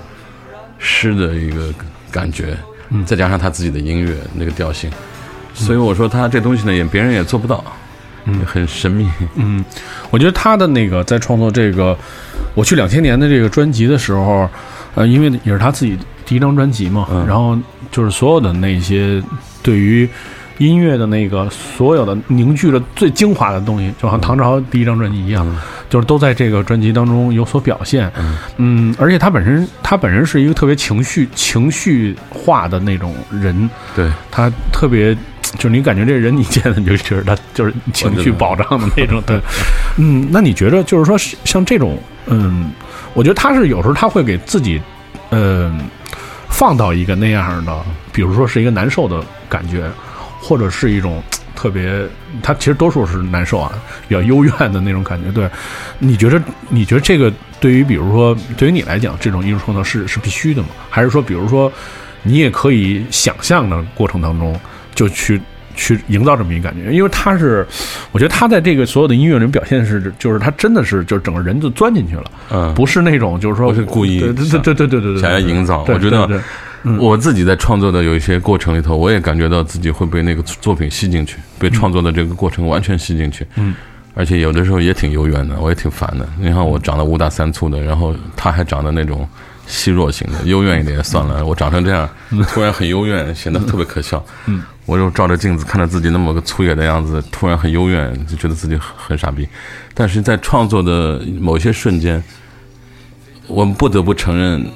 [0.81, 1.73] 诗的一个
[2.11, 2.59] 感觉，
[3.07, 4.91] 再加上他自己的音乐那个调性，
[5.55, 7.65] 所以我说他这东西呢，也别人也做不到。
[8.47, 9.09] 很神秘。
[9.35, 9.65] 嗯，
[10.11, 11.97] 我觉得他的那个在创作这个，
[12.55, 14.49] 我去两千年的这个专辑的时候，
[14.95, 17.27] 呃，因为也是他自己第一张专辑嘛，嗯。
[17.27, 17.59] 然后
[17.91, 19.23] 就是所有的那些
[19.63, 20.09] 对于
[20.59, 25.47] 音乐的那个所有的凝聚了最精华的东西，就好像唐朝第一张专辑一样，
[25.89, 28.13] 就是都在这个专辑当中有所表现。
[28.59, 35.17] 嗯而且他本身他本身是一个特别情绪情绪化的那种人，对，他特别，
[35.57, 39.41] 就是你感觉这人你见了你就觉得他 就是情绪保障的那种，对，
[39.99, 42.71] 嗯，那你觉得就是说像这种，嗯，
[43.15, 44.81] 我觉得他是有时候他会给自己，
[45.31, 45.81] 嗯，
[46.49, 47.77] 放到一个那样的，
[48.13, 49.91] 比如说是一个难受的感觉，
[50.41, 51.23] 或者是一种
[51.57, 52.07] 特别，
[52.43, 53.73] 他其实多数是难受啊，
[54.09, 55.31] 比较幽怨的那种感觉。
[55.33, 55.51] 对，
[55.99, 60.69] 你觉得你觉得这个对于比如说对于你来讲，这种艺术创作是是必须的吗？
[60.89, 61.71] 还是说，比如说
[62.23, 64.59] 你也可以想象的过程当中
[64.95, 65.41] 就去
[65.75, 66.93] 去营造这么一个感觉？
[66.93, 67.67] 因为他是，
[68.13, 76.29] 我觉得他在这个所有的音乐里表现是，就是他真的是就是整个人就钻进去了，嗯，不是那种就是说故意对对想对对对对对，想要营造我觉得
[76.99, 83.47] 我自己在创作的有一些过程里头，我也感觉到自己会被那个作品吸进去，被创作的这个过程完全吸进去。
[83.57, 83.75] 嗯，
[84.15, 86.27] 而且有的时候也挺幽怨的，我也挺烦的。
[86.39, 89.29] 你看我长得五大三粗的，然后他还长得那种
[89.67, 91.45] 细弱型的，幽怨一点也算了。
[91.45, 92.09] 我长成这样，
[92.49, 94.25] 突然很幽怨，显得特别可笑。
[94.47, 99.49] 嗯，我就照着镜子看着自己那么个粗野的样子，突然很幽怨，就觉得自己很很傻逼。
[99.95, 102.21] 但是在创作的某些瞬间，
[103.47, 104.67] 我们不得不承认，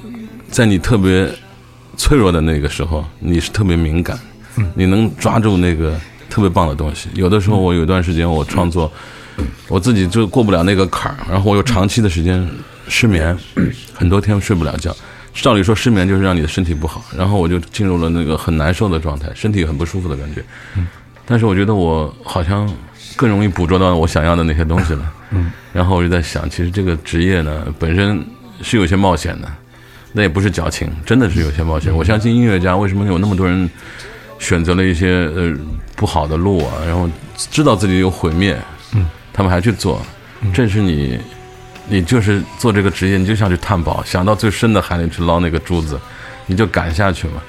[0.49, 1.29] 在你特别
[1.97, 4.17] 脆弱的那个时候，你是特别敏感，
[4.73, 5.99] 你能抓住那个
[6.29, 7.09] 特别棒的东西。
[7.13, 8.89] 有的时候，我有一段时间我创作，
[9.67, 12.49] 我自己就过不了那个坎儿，然后我又长期的时间
[12.87, 13.37] 失眠，
[13.93, 14.95] 很多天睡不了觉。
[15.41, 20.43] 照理说，失眠就是让你的身体不好，然后我就进入了那个很难受的状态，身体很不舒服的感觉。
[21.25, 22.71] 但是我觉得我好像
[23.15, 25.13] 更容易捕捉到我想要的那些东西了。
[25.31, 28.25] 嗯，然后我就在想，其实这个职业呢，本身
[28.61, 29.51] 是有些冒险的，
[30.13, 31.95] 那也不是矫情，真的是有些冒险。
[31.95, 33.69] 我相信音乐家为什么有那么多人
[34.39, 35.53] 选择了一些呃
[35.95, 38.57] 不好的路啊，然后知道自己有毁灭，
[38.93, 40.01] 嗯，他们还去做，
[40.53, 41.19] 正是你。
[41.87, 45.99] 你就是做这个职业，你就想去探宝，想到最深的海里去捞那个珠子，
[46.45, 47.41] 你就敢下去嘛，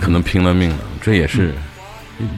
[0.00, 1.54] 可能拼了命了，这也是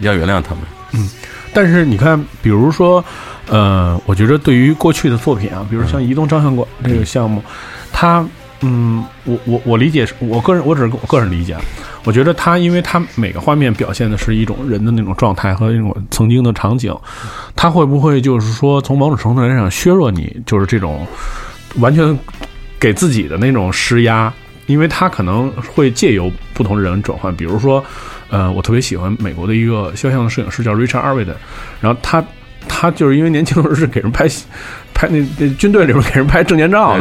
[0.00, 0.64] 要原谅他们。
[0.92, 1.08] 嗯
[1.54, 3.02] 但是你看，比如说，
[3.48, 7.42] 呃，我觉得对于过去的作品啊，比如像移动照相馆这个项目，
[7.90, 8.22] 它，
[8.60, 11.56] 嗯，我我我理解是，我个人我只是我个人理解，
[12.04, 16.94] 我觉得它，因为它每个画面表现的是一种人的那种状态和一种曾经的场景，
[17.54, 21.06] 它会不会就是说从某种程度来讲削弱你，就是这种
[21.76, 22.18] 完全
[22.80, 24.32] 给自己的那种施压？
[24.66, 27.84] 因为它可能会借由不同的人转换，比如说，
[28.30, 31.28] 呃，我特别喜欢美国的一个肖像的摄影师叫 Richard Arvid，
[31.80, 32.24] 然后他
[32.68, 34.26] 他就是因为年轻的时候是给人拍
[34.94, 36.96] 拍那那军队里边给人拍证件照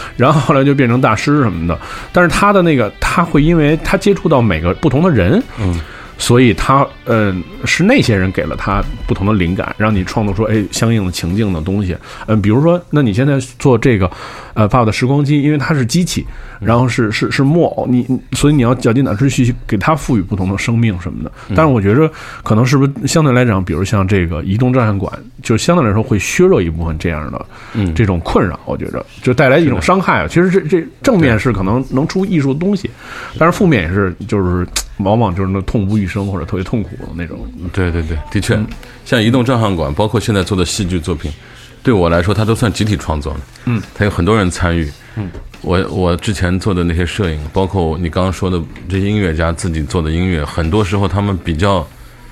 [0.16, 1.78] 然后后来就变成大师什么的。
[2.12, 5.78] 但是他的那个他会因为他接触到每个不同的人，嗯，
[6.16, 11.96] 所以他嗯、是那些人给了他不同的灵感，让你创作出哎相应的情境的东西。
[12.26, 14.10] 嗯，比如说，那你现在做这个
[14.54, 16.24] 呃爸爸的时光机，因为它是机器，
[16.60, 21.30] 然后是是是木偶，你你所以你要绞尽脑汁去给它赋予不同的生命什么的。
[21.54, 22.10] 但是我觉着
[22.42, 25.12] 可能是不是相对来讲，比如像这个移动照相馆，
[25.42, 30.26] 就相对来说会削弱一部分这样的嗯这种困扰，我觉着就带来一种伤害啊。
[30.28, 32.88] 其实这这正面是可能能出艺术的东西，
[33.38, 34.66] 但是负面也是就是
[34.98, 37.46] 往往就是那痛不欲生或者特别痛苦的那种。
[37.72, 38.58] 对对对，的确，
[39.04, 41.32] 像移动照相馆，包括现在做的戏剧作品，
[41.82, 43.40] 对我来说，它都算集体创作的。
[43.64, 44.90] 嗯，它有很多人参与。
[45.16, 45.30] 嗯，
[45.62, 51.86] 我我之前做的那些摄影，包括你刚刚说的这些音乐家自己做的音乐，很多时候他们比较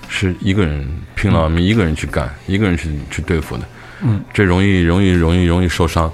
[0.09, 3.63] 是一个人拼了命，一个人去干，一个人去去对付的。
[4.03, 6.13] 嗯，这容易容易容易容易受伤。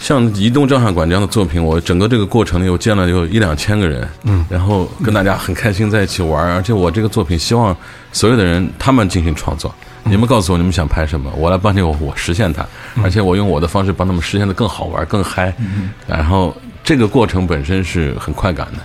[0.00, 7.76] 像移动照相馆这样的作品，我整个这个过程里，我见了有一两千个人，嗯，然后跟大家很开心在一起玩，而且我这个作品希望
[8.10, 9.72] 所有的人他们进行创作，
[10.04, 12.66] 你们告诉我你们想拍什么，我来帮你我我实现它，
[13.04, 15.54] 而且我用我的方式帮他们实现的更好玩、更嗨，
[16.08, 18.78] 然后这个过程本身是很快感的。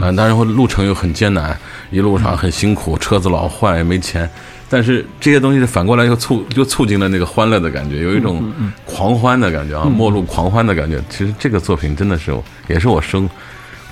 [0.00, 1.58] 啊，当然会路程又很艰难，
[1.90, 4.28] 一路上很辛苦，车子老坏没钱，
[4.72, 8.52] 但是这些东西反过来又促又促进了那个欢乐的感觉，有一种
[8.84, 11.02] 狂欢的感觉啊，末路狂欢的感觉。
[11.10, 12.32] 其实这个作品真的是
[12.68, 13.28] 也是我生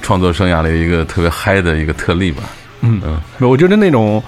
[0.01, 2.45] 创作生涯的一个特别嗨的一个特例吧。
[2.81, 3.03] 嗯，
[3.41, 4.23] 我觉得那种，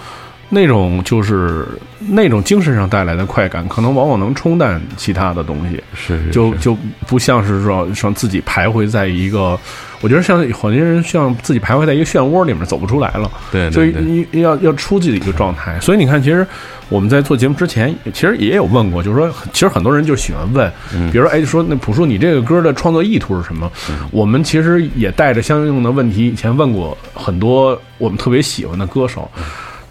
[0.53, 1.66] 那种就是
[2.09, 5.80] 那种精神上带来的快感，可能往往能冲淡其他的东西。
[5.94, 6.76] 是是就是就
[7.07, 9.59] 不像是说像自己徘徊在一个，
[10.01, 15.78] 我觉得像好些人像自己徘徊在一个漩涡里面走不出来了，对所以你要要出自己一个状态。
[15.80, 16.44] 所以你看，其实
[16.88, 20.68] 我们在做节目之前，其实也有问过，就是说，其实很多人就喜欢问，
[21.12, 23.70] 比如说，哎，说那朴树，你这个歌的创作意图是什么？
[24.11, 29.30] 我们其实也带着相应的问题，以前问过很多我们特别喜欢的歌手。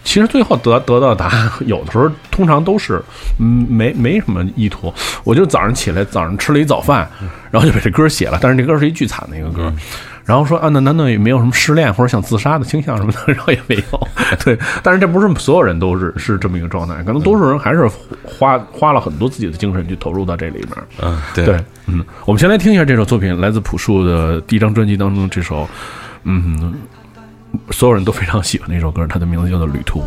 [0.09, 2.99] 其实最后得得到的答案， 有的时候通常都是，
[3.37, 4.91] 嗯，没没什么意图。
[5.23, 7.07] 我就早上起来，早上吃了一早饭，
[7.51, 8.39] 然后就把这歌写了。
[8.41, 9.71] 但是这歌是一巨惨的一个歌，
[10.25, 13.19] 然后说啊，那难道也没有什么失恋或者想自杀的倾向什么的？
[13.31, 14.07] 然后也没有。
[14.43, 17.87] 对，但是这不是所有人都是是这么一个状态，可能多数人还是
[18.23, 20.69] 花花了很多自己的精神去投入到这里面。
[21.03, 25.69] 嗯，对对，嗯，我们先来听一下这首作品，来自朴树的第一张专辑当中这首，
[26.23, 26.73] 嗯，
[27.71, 30.01] 所有人都非常喜欢的一首歌，它的名字叫做《旅途》。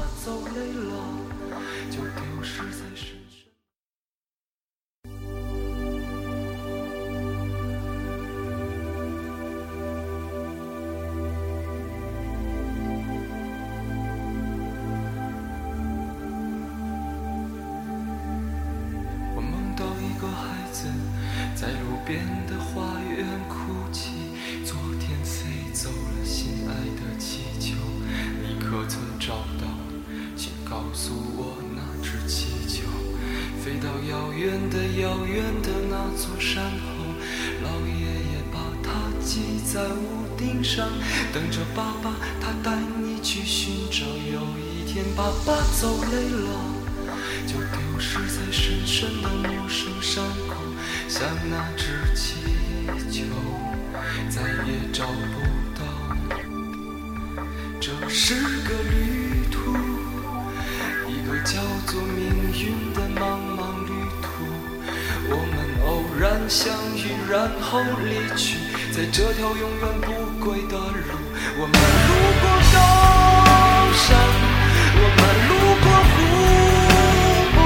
[54.35, 55.13] 再也找不
[55.79, 55.85] 到。
[57.79, 59.77] 这是个旅途，
[61.07, 63.21] 一个叫做命运的茫
[63.53, 64.33] 茫旅途。
[65.29, 65.55] 我们
[65.85, 68.57] 偶然相遇，然后离去，
[68.91, 70.11] 在这条永远不
[70.43, 71.13] 归的路。
[71.59, 71.75] 我们
[72.09, 72.11] 路
[72.41, 72.77] 过高
[73.93, 74.17] 山，
[74.97, 75.53] 我们路
[75.85, 76.13] 过湖
[77.53, 77.61] 泊，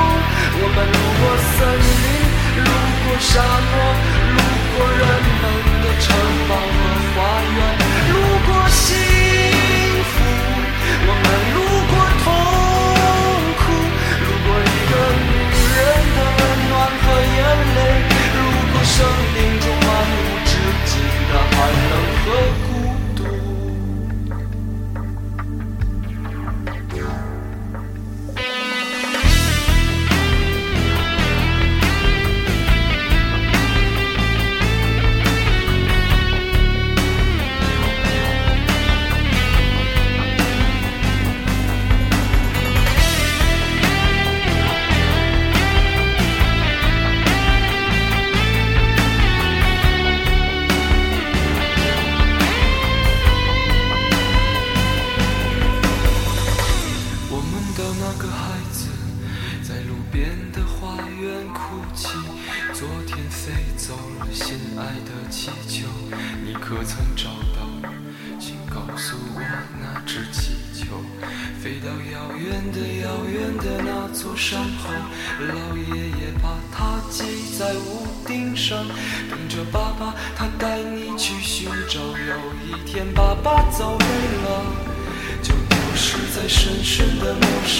[0.59, 1.23] 我们路过
[1.55, 1.63] 森
[2.03, 2.05] 林，
[2.65, 2.69] 路
[3.07, 3.31] 过沙
[3.71, 3.73] 漠，
[4.35, 4.39] 路
[4.77, 5.45] 过人们
[5.83, 6.05] 的城
[6.49, 6.79] 堡和
[7.15, 7.17] 花
[7.57, 7.59] 园，
[8.13, 8.15] 路
[8.47, 8.49] 过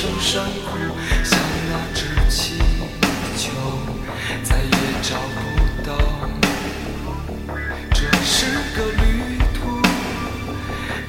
[0.07, 0.71] 陌生山谷，
[1.25, 1.37] 像
[1.69, 2.01] 那只
[2.31, 2.59] 气
[3.37, 3.51] 球，
[4.45, 4.71] 再也
[5.03, 5.37] 找不
[5.83, 5.91] 到。
[7.91, 8.47] 这是
[8.77, 9.05] 个旅
[9.55, 9.83] 途，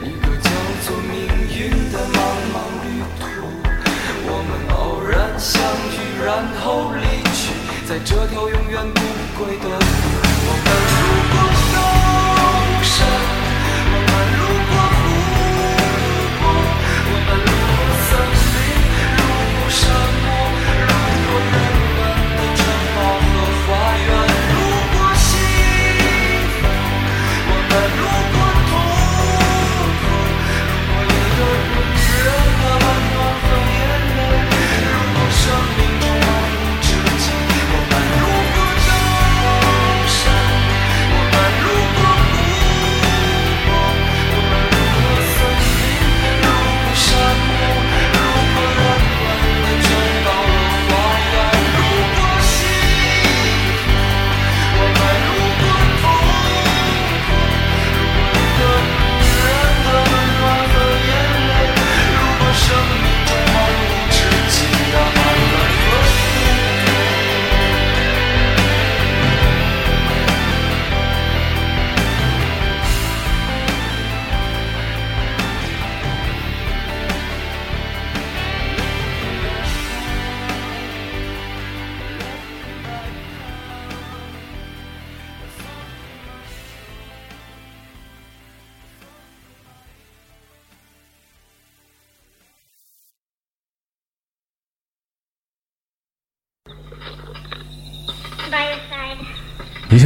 [0.04, 0.50] 一个叫
[0.84, 1.14] 做命
[1.48, 2.18] 运的茫
[2.52, 2.88] 茫旅
[3.20, 3.22] 途。
[4.26, 4.78] 我们偶
[5.08, 5.62] 然相
[5.94, 5.96] 遇，
[6.26, 6.30] 然
[6.64, 7.54] 后离去，
[7.88, 9.00] 在这条永远不
[9.38, 10.17] 归的路。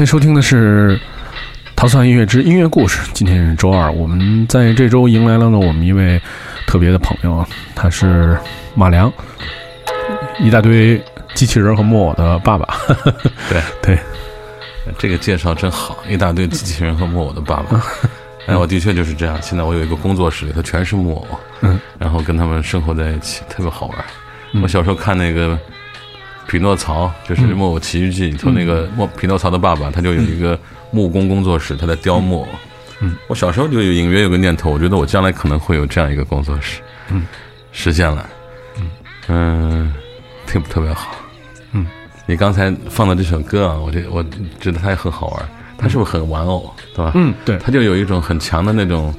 [0.02, 0.97] 现在收听的是
[1.76, 2.97] 《陶蒜音乐之音乐故事》。
[3.14, 6.20] 今天是周二，我们在这周迎来了呢我们一位
[6.66, 8.36] 特别的朋友啊，他是
[8.74, 9.14] 马良，
[10.39, 10.99] 一大堆
[11.36, 12.68] 机器人和木偶的爸爸。
[13.47, 13.99] 对对，
[14.97, 17.80] 这个介绍真好，一大堆机器人和木偶的爸爸。
[18.47, 19.39] 哎，我的确就是这样。
[19.39, 21.28] 现在我有一个工作室里头全是木偶，
[21.62, 23.97] 嗯，然后跟他们生活在一起，特别好玩。
[24.64, 25.49] 我小时候看那个
[26.47, 30.59] 《匹诺曹》，就是《木偶奇遇记》里头那个木匹诺曹的爸爸，他就有一个
[30.91, 32.47] 木工工作室，他在雕木偶。
[33.01, 36.81] 嗯，我小时候就有隐约有个念头，我觉得我将来可能会有这样一个工作室。
[37.09, 37.25] 嗯，
[37.71, 38.29] 实现了。
[39.27, 39.93] 嗯，
[40.45, 41.15] 特特别好。
[41.71, 41.87] 嗯，
[42.25, 44.23] 你刚才放的这首歌啊，我这我
[44.59, 47.11] 觉得它也很好玩，它是不是很玩偶，对吧？
[47.15, 49.13] 嗯，对，它就有一种很强的那种，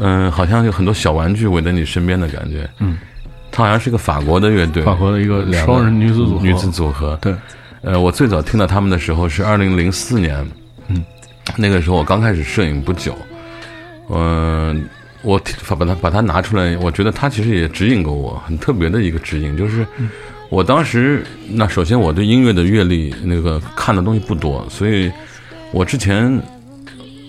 [0.00, 2.68] 嗯，好像有很多小玩具围在你身边的感觉。
[2.78, 2.98] 嗯，
[3.52, 6.42] 它好像是个法国的乐队，法国的一个双人女子组合。
[6.42, 7.16] 女子组合。
[7.20, 7.34] 对，
[7.82, 10.44] 呃，我最早听到他们的时候是二零零四年，
[10.88, 11.04] 嗯，
[11.56, 13.14] 那个时候我刚开始摄影不久，
[14.08, 14.88] 嗯、
[15.22, 19.86] 我提把它把它拿出来，我觉得它其实也指引过我，很特别的一个指引，就是
[20.48, 25.12] 我当时那首先我对音乐的阅历那个看的东西不多，所以
[25.72, 26.40] 我之前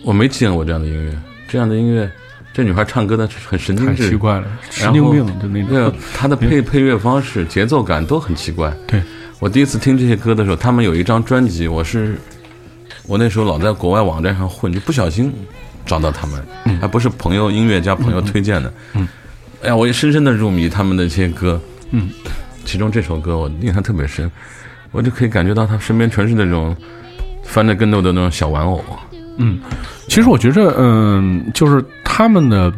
[0.04, 1.12] 我没见过这样的音乐，
[1.48, 2.10] 这样的音乐，
[2.54, 8.72] 这女孩唱歌的很神经太质，奇怪了，神经病就那种。，它的配配乐方式、节奏感都很奇怪。
[8.86, 9.02] 对，
[9.40, 12.16] 我第一次听这些歌的时候，他们有一张专辑，我是
[13.08, 15.34] 我那时候老在国外网站上混，就不小心
[15.84, 16.46] 找到他们，
[16.80, 18.72] 还不是朋友音乐家朋友推荐的。
[18.94, 19.08] 嗯，
[19.64, 21.60] 哎呀，我也深深的入迷他们的这些歌。
[21.90, 22.12] 嗯，
[22.66, 24.30] 其中这首歌我印象特别深，
[24.92, 26.78] 我就可以感觉到他身边全是那种
[27.44, 28.84] 翻着跟斗的那种小玩偶。
[29.38, 29.60] 嗯，
[30.08, 32.72] 其实我觉着，嗯，就是他们的，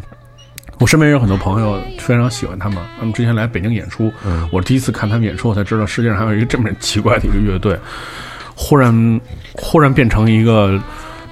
[0.79, 2.77] 我身边有很多朋友非常喜欢他们。
[2.97, 7.77] 他们之前来北京演出，嗯我第一次看他们演出，我才知道世界上还有一个这么奇怪的一个乐队，
[8.55, 9.21] 忽然
[9.53, 10.79] 忽然变成一个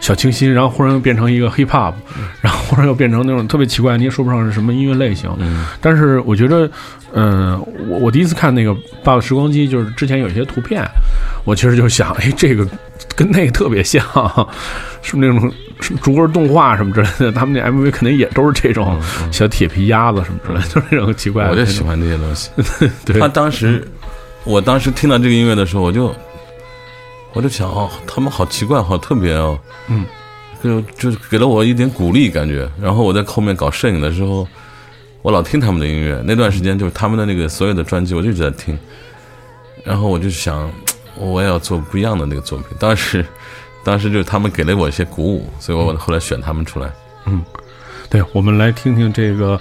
[0.02, 1.94] 小清新，然后忽然又变成一个 hip hop，
[2.42, 5.34] 然后忽然又变成那种特别奇怪，你也说不上是什么音乐类型。
[5.40, 6.70] 嗯但是我觉得，
[7.14, 7.58] 嗯、
[7.88, 8.72] 我我第一次看那个
[9.04, 10.84] 《爸爸时光机》，就是之前有一些图片，
[11.46, 12.66] 我其实就想，哎，这个
[13.16, 14.02] 跟那个特别像，
[15.02, 18.98] 是那种什么竹棍动画什么之类的，他们那 MV 肯定也都是这种
[19.32, 21.52] 小铁皮鸭子什么之类的，就是那种奇怪的。
[21.52, 22.50] 我就喜欢这些东西。
[23.06, 23.86] 对他当时，
[24.46, 26.16] 我当时听到这个音乐的时候，我就，
[27.34, 30.06] 我就想，哦，他们好奇怪，好特别哦，嗯，
[30.64, 32.70] 就就给了我一点鼓励感觉。
[32.82, 34.48] 然后我在后面搞摄影的时候，
[35.22, 38.80] 我老听他们的音乐，那段时间就是他们的那个所有的专辑，我就一直在听。
[39.84, 40.72] 然后我就想，
[41.18, 42.68] 我也要做不一样的那个作品。
[42.80, 43.26] 当时，
[43.84, 46.92] 当时就是他们给了我一些鼓舞，所以我后来选他们出来。
[47.26, 47.44] 嗯
[48.10, 49.60] 对，我们来听听这个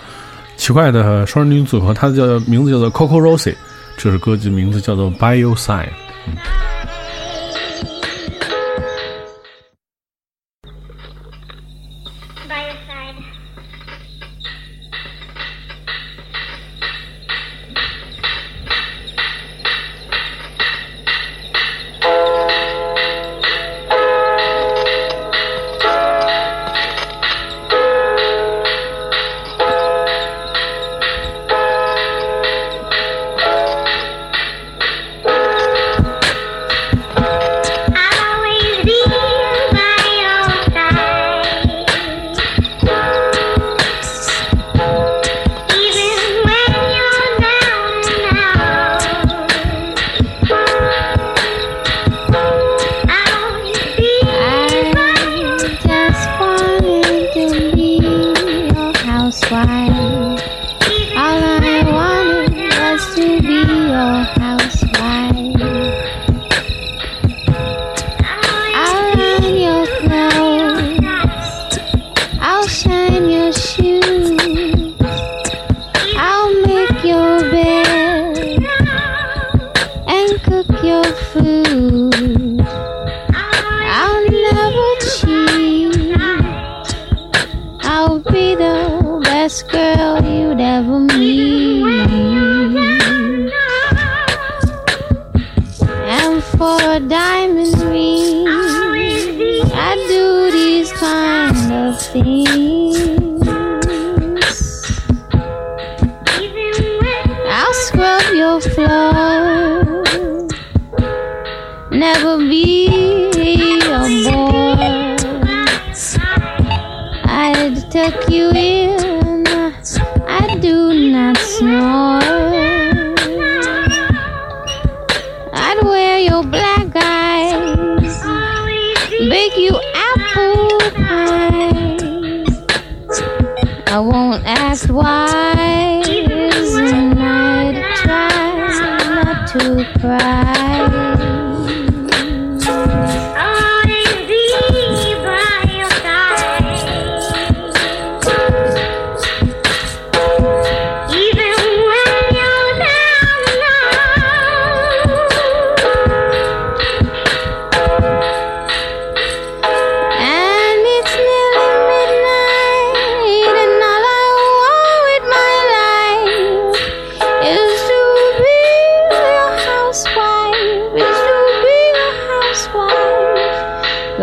[0.56, 3.54] 奇怪的双人女组合，它叫名字叫做 Coco Rosie，
[3.96, 5.88] 这首歌曲名字叫做 By Your Side。
[6.26, 6.36] 嗯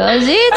[0.09, 0.48] was it?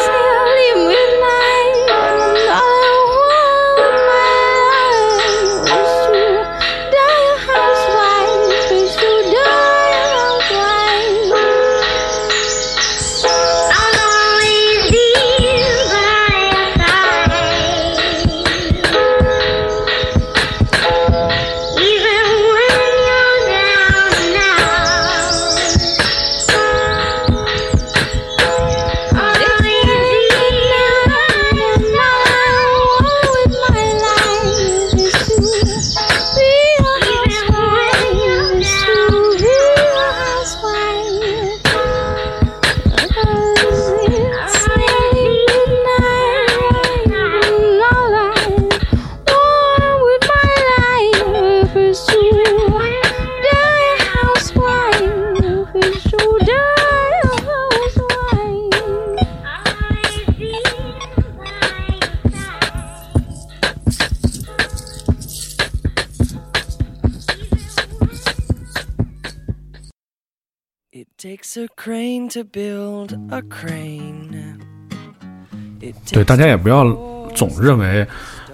[76.13, 76.85] 对，大家也不要
[77.33, 78.05] 总认为，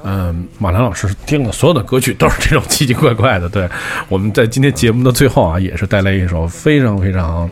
[0.06, 3.50] 嗯、马良老师听的所有的歌曲都是这种奇奇怪怪的。
[3.50, 3.70] 对，
[4.08, 7.50] 我们在今天节目的最后啊，也是带来一首非常非常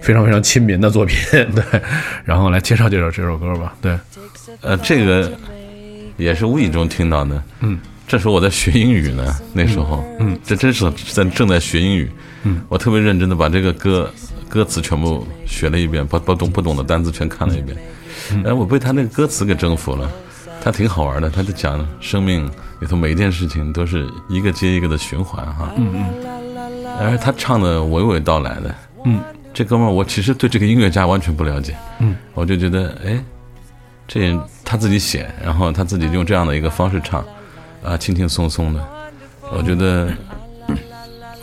[0.00, 1.16] 非常非常亲民的作品。
[1.54, 1.62] 对，
[2.24, 3.74] 然后来介绍介绍这首歌吧。
[3.82, 3.98] 对，
[4.62, 5.30] 呃，这个
[6.16, 7.42] 也是无意中听到的。
[7.60, 7.78] 嗯，
[8.08, 12.10] 这时候我在学英语呢，那时候，嗯，这真是在正在学英语。
[12.44, 14.10] 嗯，我特别认真的把这个歌
[14.54, 17.76] 歌词全部学了一遍，把不懂不懂的单词全看了一遍。
[18.30, 20.08] 嗯哎，我被他那个歌词给征服了，
[20.62, 21.28] 他挺好玩的。
[21.28, 22.48] 他就讲生命
[22.80, 25.72] 里头每一件事情都是一个接一个的循环哈。
[25.76, 26.96] 嗯嗯。
[27.00, 28.74] 而他唱的娓娓道来的。
[29.04, 29.20] 嗯，
[29.52, 31.76] 这哥们儿我其实对这个音乐家完全不了解。
[31.98, 33.20] 嗯，我就觉得哎。
[34.06, 37.24] 这人他自己写，然后他自己用这样的一个方式唱，
[37.82, 38.86] 啊，轻轻松松的，
[39.50, 40.12] 我觉得，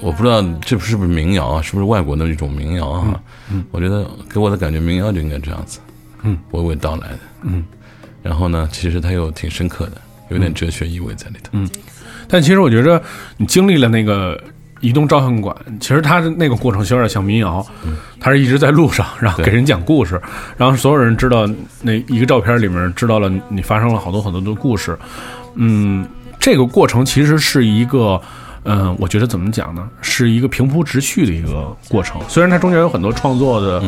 [0.01, 3.21] 我不知道这是不是民谣啊，是不是外国的一种民谣啊？
[3.51, 5.79] 嗯，我觉得给我的感觉，民谣就应该这样子，
[6.23, 7.63] 嗯，娓娓道来的，嗯，
[8.23, 11.69] 然后呢，其实它又挺深刻的，有点哲学意味在里头，嗯。
[12.27, 13.01] 但其实我觉着
[13.37, 14.41] 你经历了那个
[14.79, 17.63] 移动照相馆，其实它的那个过程有点像民谣，
[18.19, 20.19] 它是一直在路上，然后给人讲故事，
[20.57, 21.47] 然后所有人知道
[21.81, 24.97] 那一个照片里面知道了你发生了好多很多的故事，
[25.55, 26.07] 嗯，
[26.39, 28.19] 这个过程其实是一个。
[28.63, 29.87] 嗯，我觉得怎么讲呢？
[30.01, 32.21] 是一个平铺直叙的一个过程。
[32.27, 33.81] 虽然它中间有很多创作的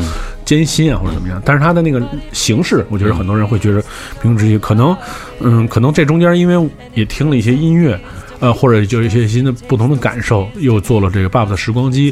[0.43, 2.01] 艰辛啊，或者怎么样，但是它的那个
[2.31, 3.83] 形式，我觉得很多人会觉得
[4.21, 4.57] 平铺直叙。
[4.57, 4.97] 可能，
[5.41, 7.99] 嗯，可能这中间因为也听了一些音乐，
[8.39, 12.11] 呃，或者就一些新的不同的感受，又做了这个《爸爸的时光机》，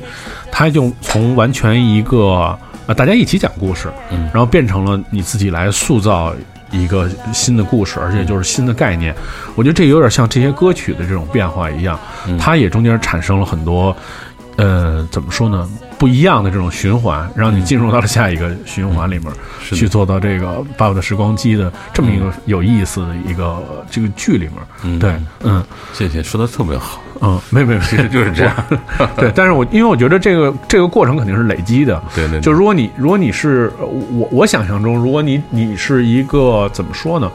[0.52, 2.56] 它就从完全一个
[2.86, 6.34] 呃大家一起讲故事，嗯然后变成了你自己来塑造
[6.72, 9.16] 一个新的故事，而且就是新的概念。
[9.56, 13.96] 我觉得这有点像这些歌曲的这种变化一样，嗯它也中间产生了很多，
[14.62, 15.68] 呃，怎么说呢？
[15.98, 19.28] 不一样的这种循环，让你进入到了下一个循环里面，
[19.60, 20.48] 去做到这个
[20.78, 24.54] 《爸爸的时光机》的这么一个有意思的一个呃这个剧里面。
[24.84, 28.56] 嗯对，嗯谢谢，说的特别好，嗯，没没没，其实就是这样。
[29.18, 37.32] 对，但是我因为我觉得这个这个过程肯定是累积的，对对，就如果你如果你是呃我我想象中，如果你你是一个怎么说呢？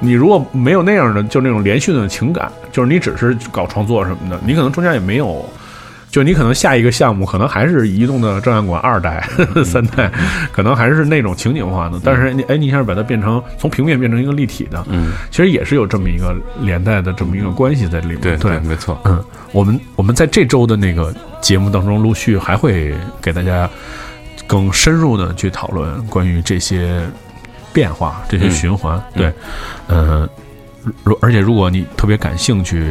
[0.00, 5.44] 你如果没有那样的就那种连续的情感，就是你只是搞创作什么的，你可能中间也没有。
[6.10, 9.28] 就你可能下一个项目可能还是移动的照相馆二代、
[9.62, 10.10] 三代，
[10.50, 18.20] 可能还是那种情景化的，但是你哎，你一下把它变成从平面变成一个立体的，嗯，其实也是有这么一个连带的这么一个关系在里面。
[18.20, 23.68] 对对，没错，嗯，我们我们在这周的那个节目当中，陆续还会给大家
[24.46, 27.02] 更深入的去讨论关于这些
[27.72, 28.98] 变化、这些嗯循环。
[29.14, 29.30] 对，
[29.88, 30.26] 呃，
[31.04, 32.82] 如而且如果你特别感兴趣。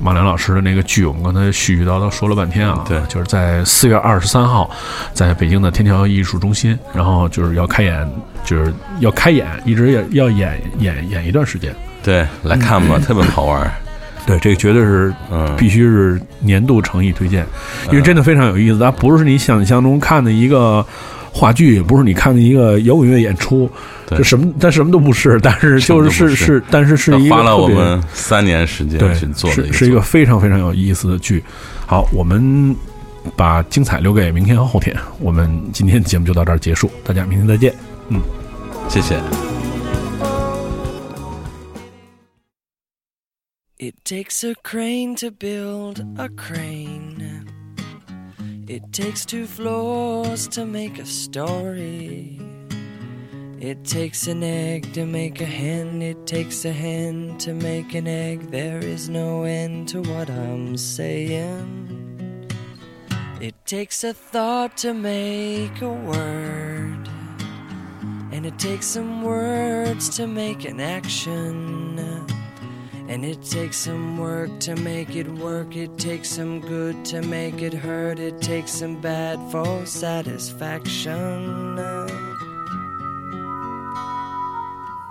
[0.00, 4.70] 马良老师的那个剧，我们刚才絮絮叨叨说了半天啊，对就是在四月二十三号，
[5.12, 8.08] 在北京的天桥艺术中心，然后就是要开演，
[8.44, 13.70] 就是要开演，一直要要演演演一段时间，对，来看吧，特别好玩儿。
[14.24, 17.44] 对，这个绝对是嗯，必须是年度诚意推荐，
[17.90, 18.78] 因为真的非常有意思。
[18.78, 20.86] 它不是你想象中看的一个
[21.32, 23.70] 话剧，也不是你看的一个摇滚乐演出，
[24.06, 25.40] 对这什么，但什么都不是。
[25.42, 31.42] 但是就是是是是，但是是一个花了我们三年时间对去做的是是一个非常非常有意思的剧。
[31.86, 32.76] 好，我们
[33.34, 34.94] 把精彩留给明天和后天。
[35.20, 37.74] 我们今天的节目就到这儿结束，大家明天再见。
[38.10, 38.20] 嗯
[38.88, 39.18] 谢谢。
[43.78, 47.31] It takes a crane to build a crane.
[48.72, 52.40] It takes two floors to make a story.
[53.60, 56.00] It takes an egg to make a hen.
[56.00, 58.50] It takes a hen to make an egg.
[58.50, 62.48] There is no end to what I'm saying.
[63.42, 67.06] It takes a thought to make a word.
[68.32, 72.21] And it takes some words to make an action.
[73.12, 75.76] And it takes some work to make it work.
[75.76, 78.18] It takes some good to make it hurt.
[78.18, 81.76] It takes some bad for satisfaction.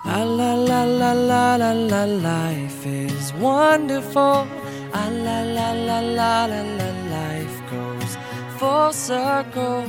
[0.03, 4.47] La la la la la la la life is wonderful.
[4.93, 8.17] Ah la la la la la la life goes
[8.57, 9.85] full circle.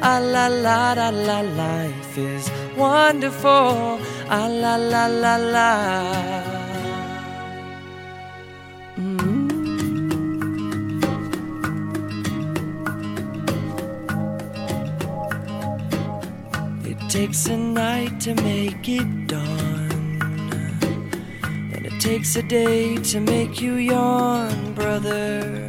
[0.00, 3.98] Ah la la la la life is wonderful.
[4.30, 6.37] Ah la la la la.
[17.28, 20.18] Takes a night to make it dawn.
[21.74, 25.68] And it takes a day to make you yawn, brother.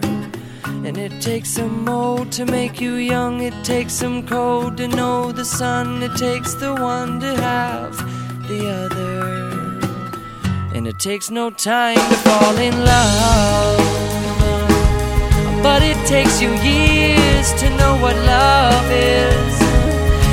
[0.63, 3.41] And it takes some mold to make you young.
[3.41, 6.01] It takes some cold to know the sun.
[6.01, 7.97] It takes the one to have
[8.47, 9.81] the other.
[10.73, 13.79] And it takes no time to fall in love.
[15.61, 19.58] But it takes you years to know what love is.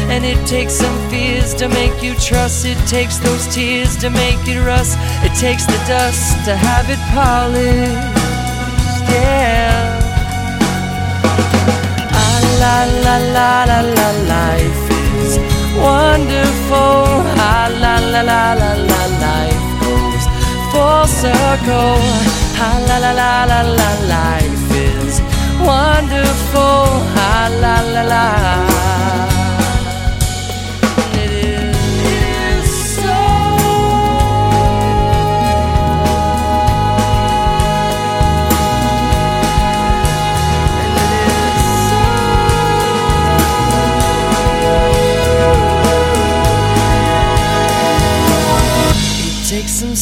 [0.09, 2.65] And it takes some fears to make you trust.
[2.65, 4.97] It takes those tears to make it rust.
[5.27, 8.15] It takes the dust to have it polished.
[9.11, 9.99] Yeah.
[12.23, 14.85] Ah, la la la la la life
[15.21, 15.39] is
[15.77, 17.03] wonderful.
[17.43, 20.25] Ah, la la la la la life goes
[20.71, 21.99] full circle.
[22.63, 25.21] Ah, la la la la la life is
[25.61, 26.87] wonderful.
[27.19, 29.06] Ah, la la la.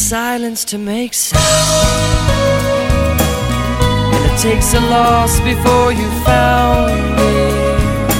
[0.05, 1.41] Silence to make sound.
[4.13, 8.13] And it takes a loss before you found it.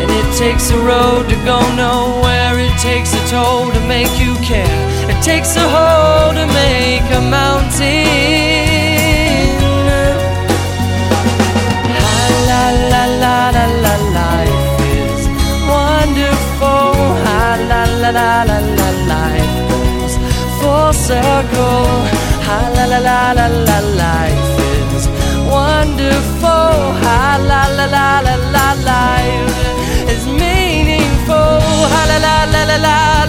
[0.00, 2.58] And it takes a road to go nowhere.
[2.58, 4.80] It takes a toll to make you care.
[5.12, 8.62] It takes a hole to make a mountain.
[12.48, 15.22] La la la la la life is
[15.68, 17.12] wonderful.
[17.70, 18.51] La la la la
[21.12, 21.88] circle.
[22.46, 24.50] Ha la la la la la, life
[24.96, 25.06] is
[25.54, 26.76] wonderful.
[27.02, 27.18] Ha
[27.50, 29.58] la la la la la, life
[30.14, 31.60] is meaningful.
[31.92, 33.21] Ha la la la la la.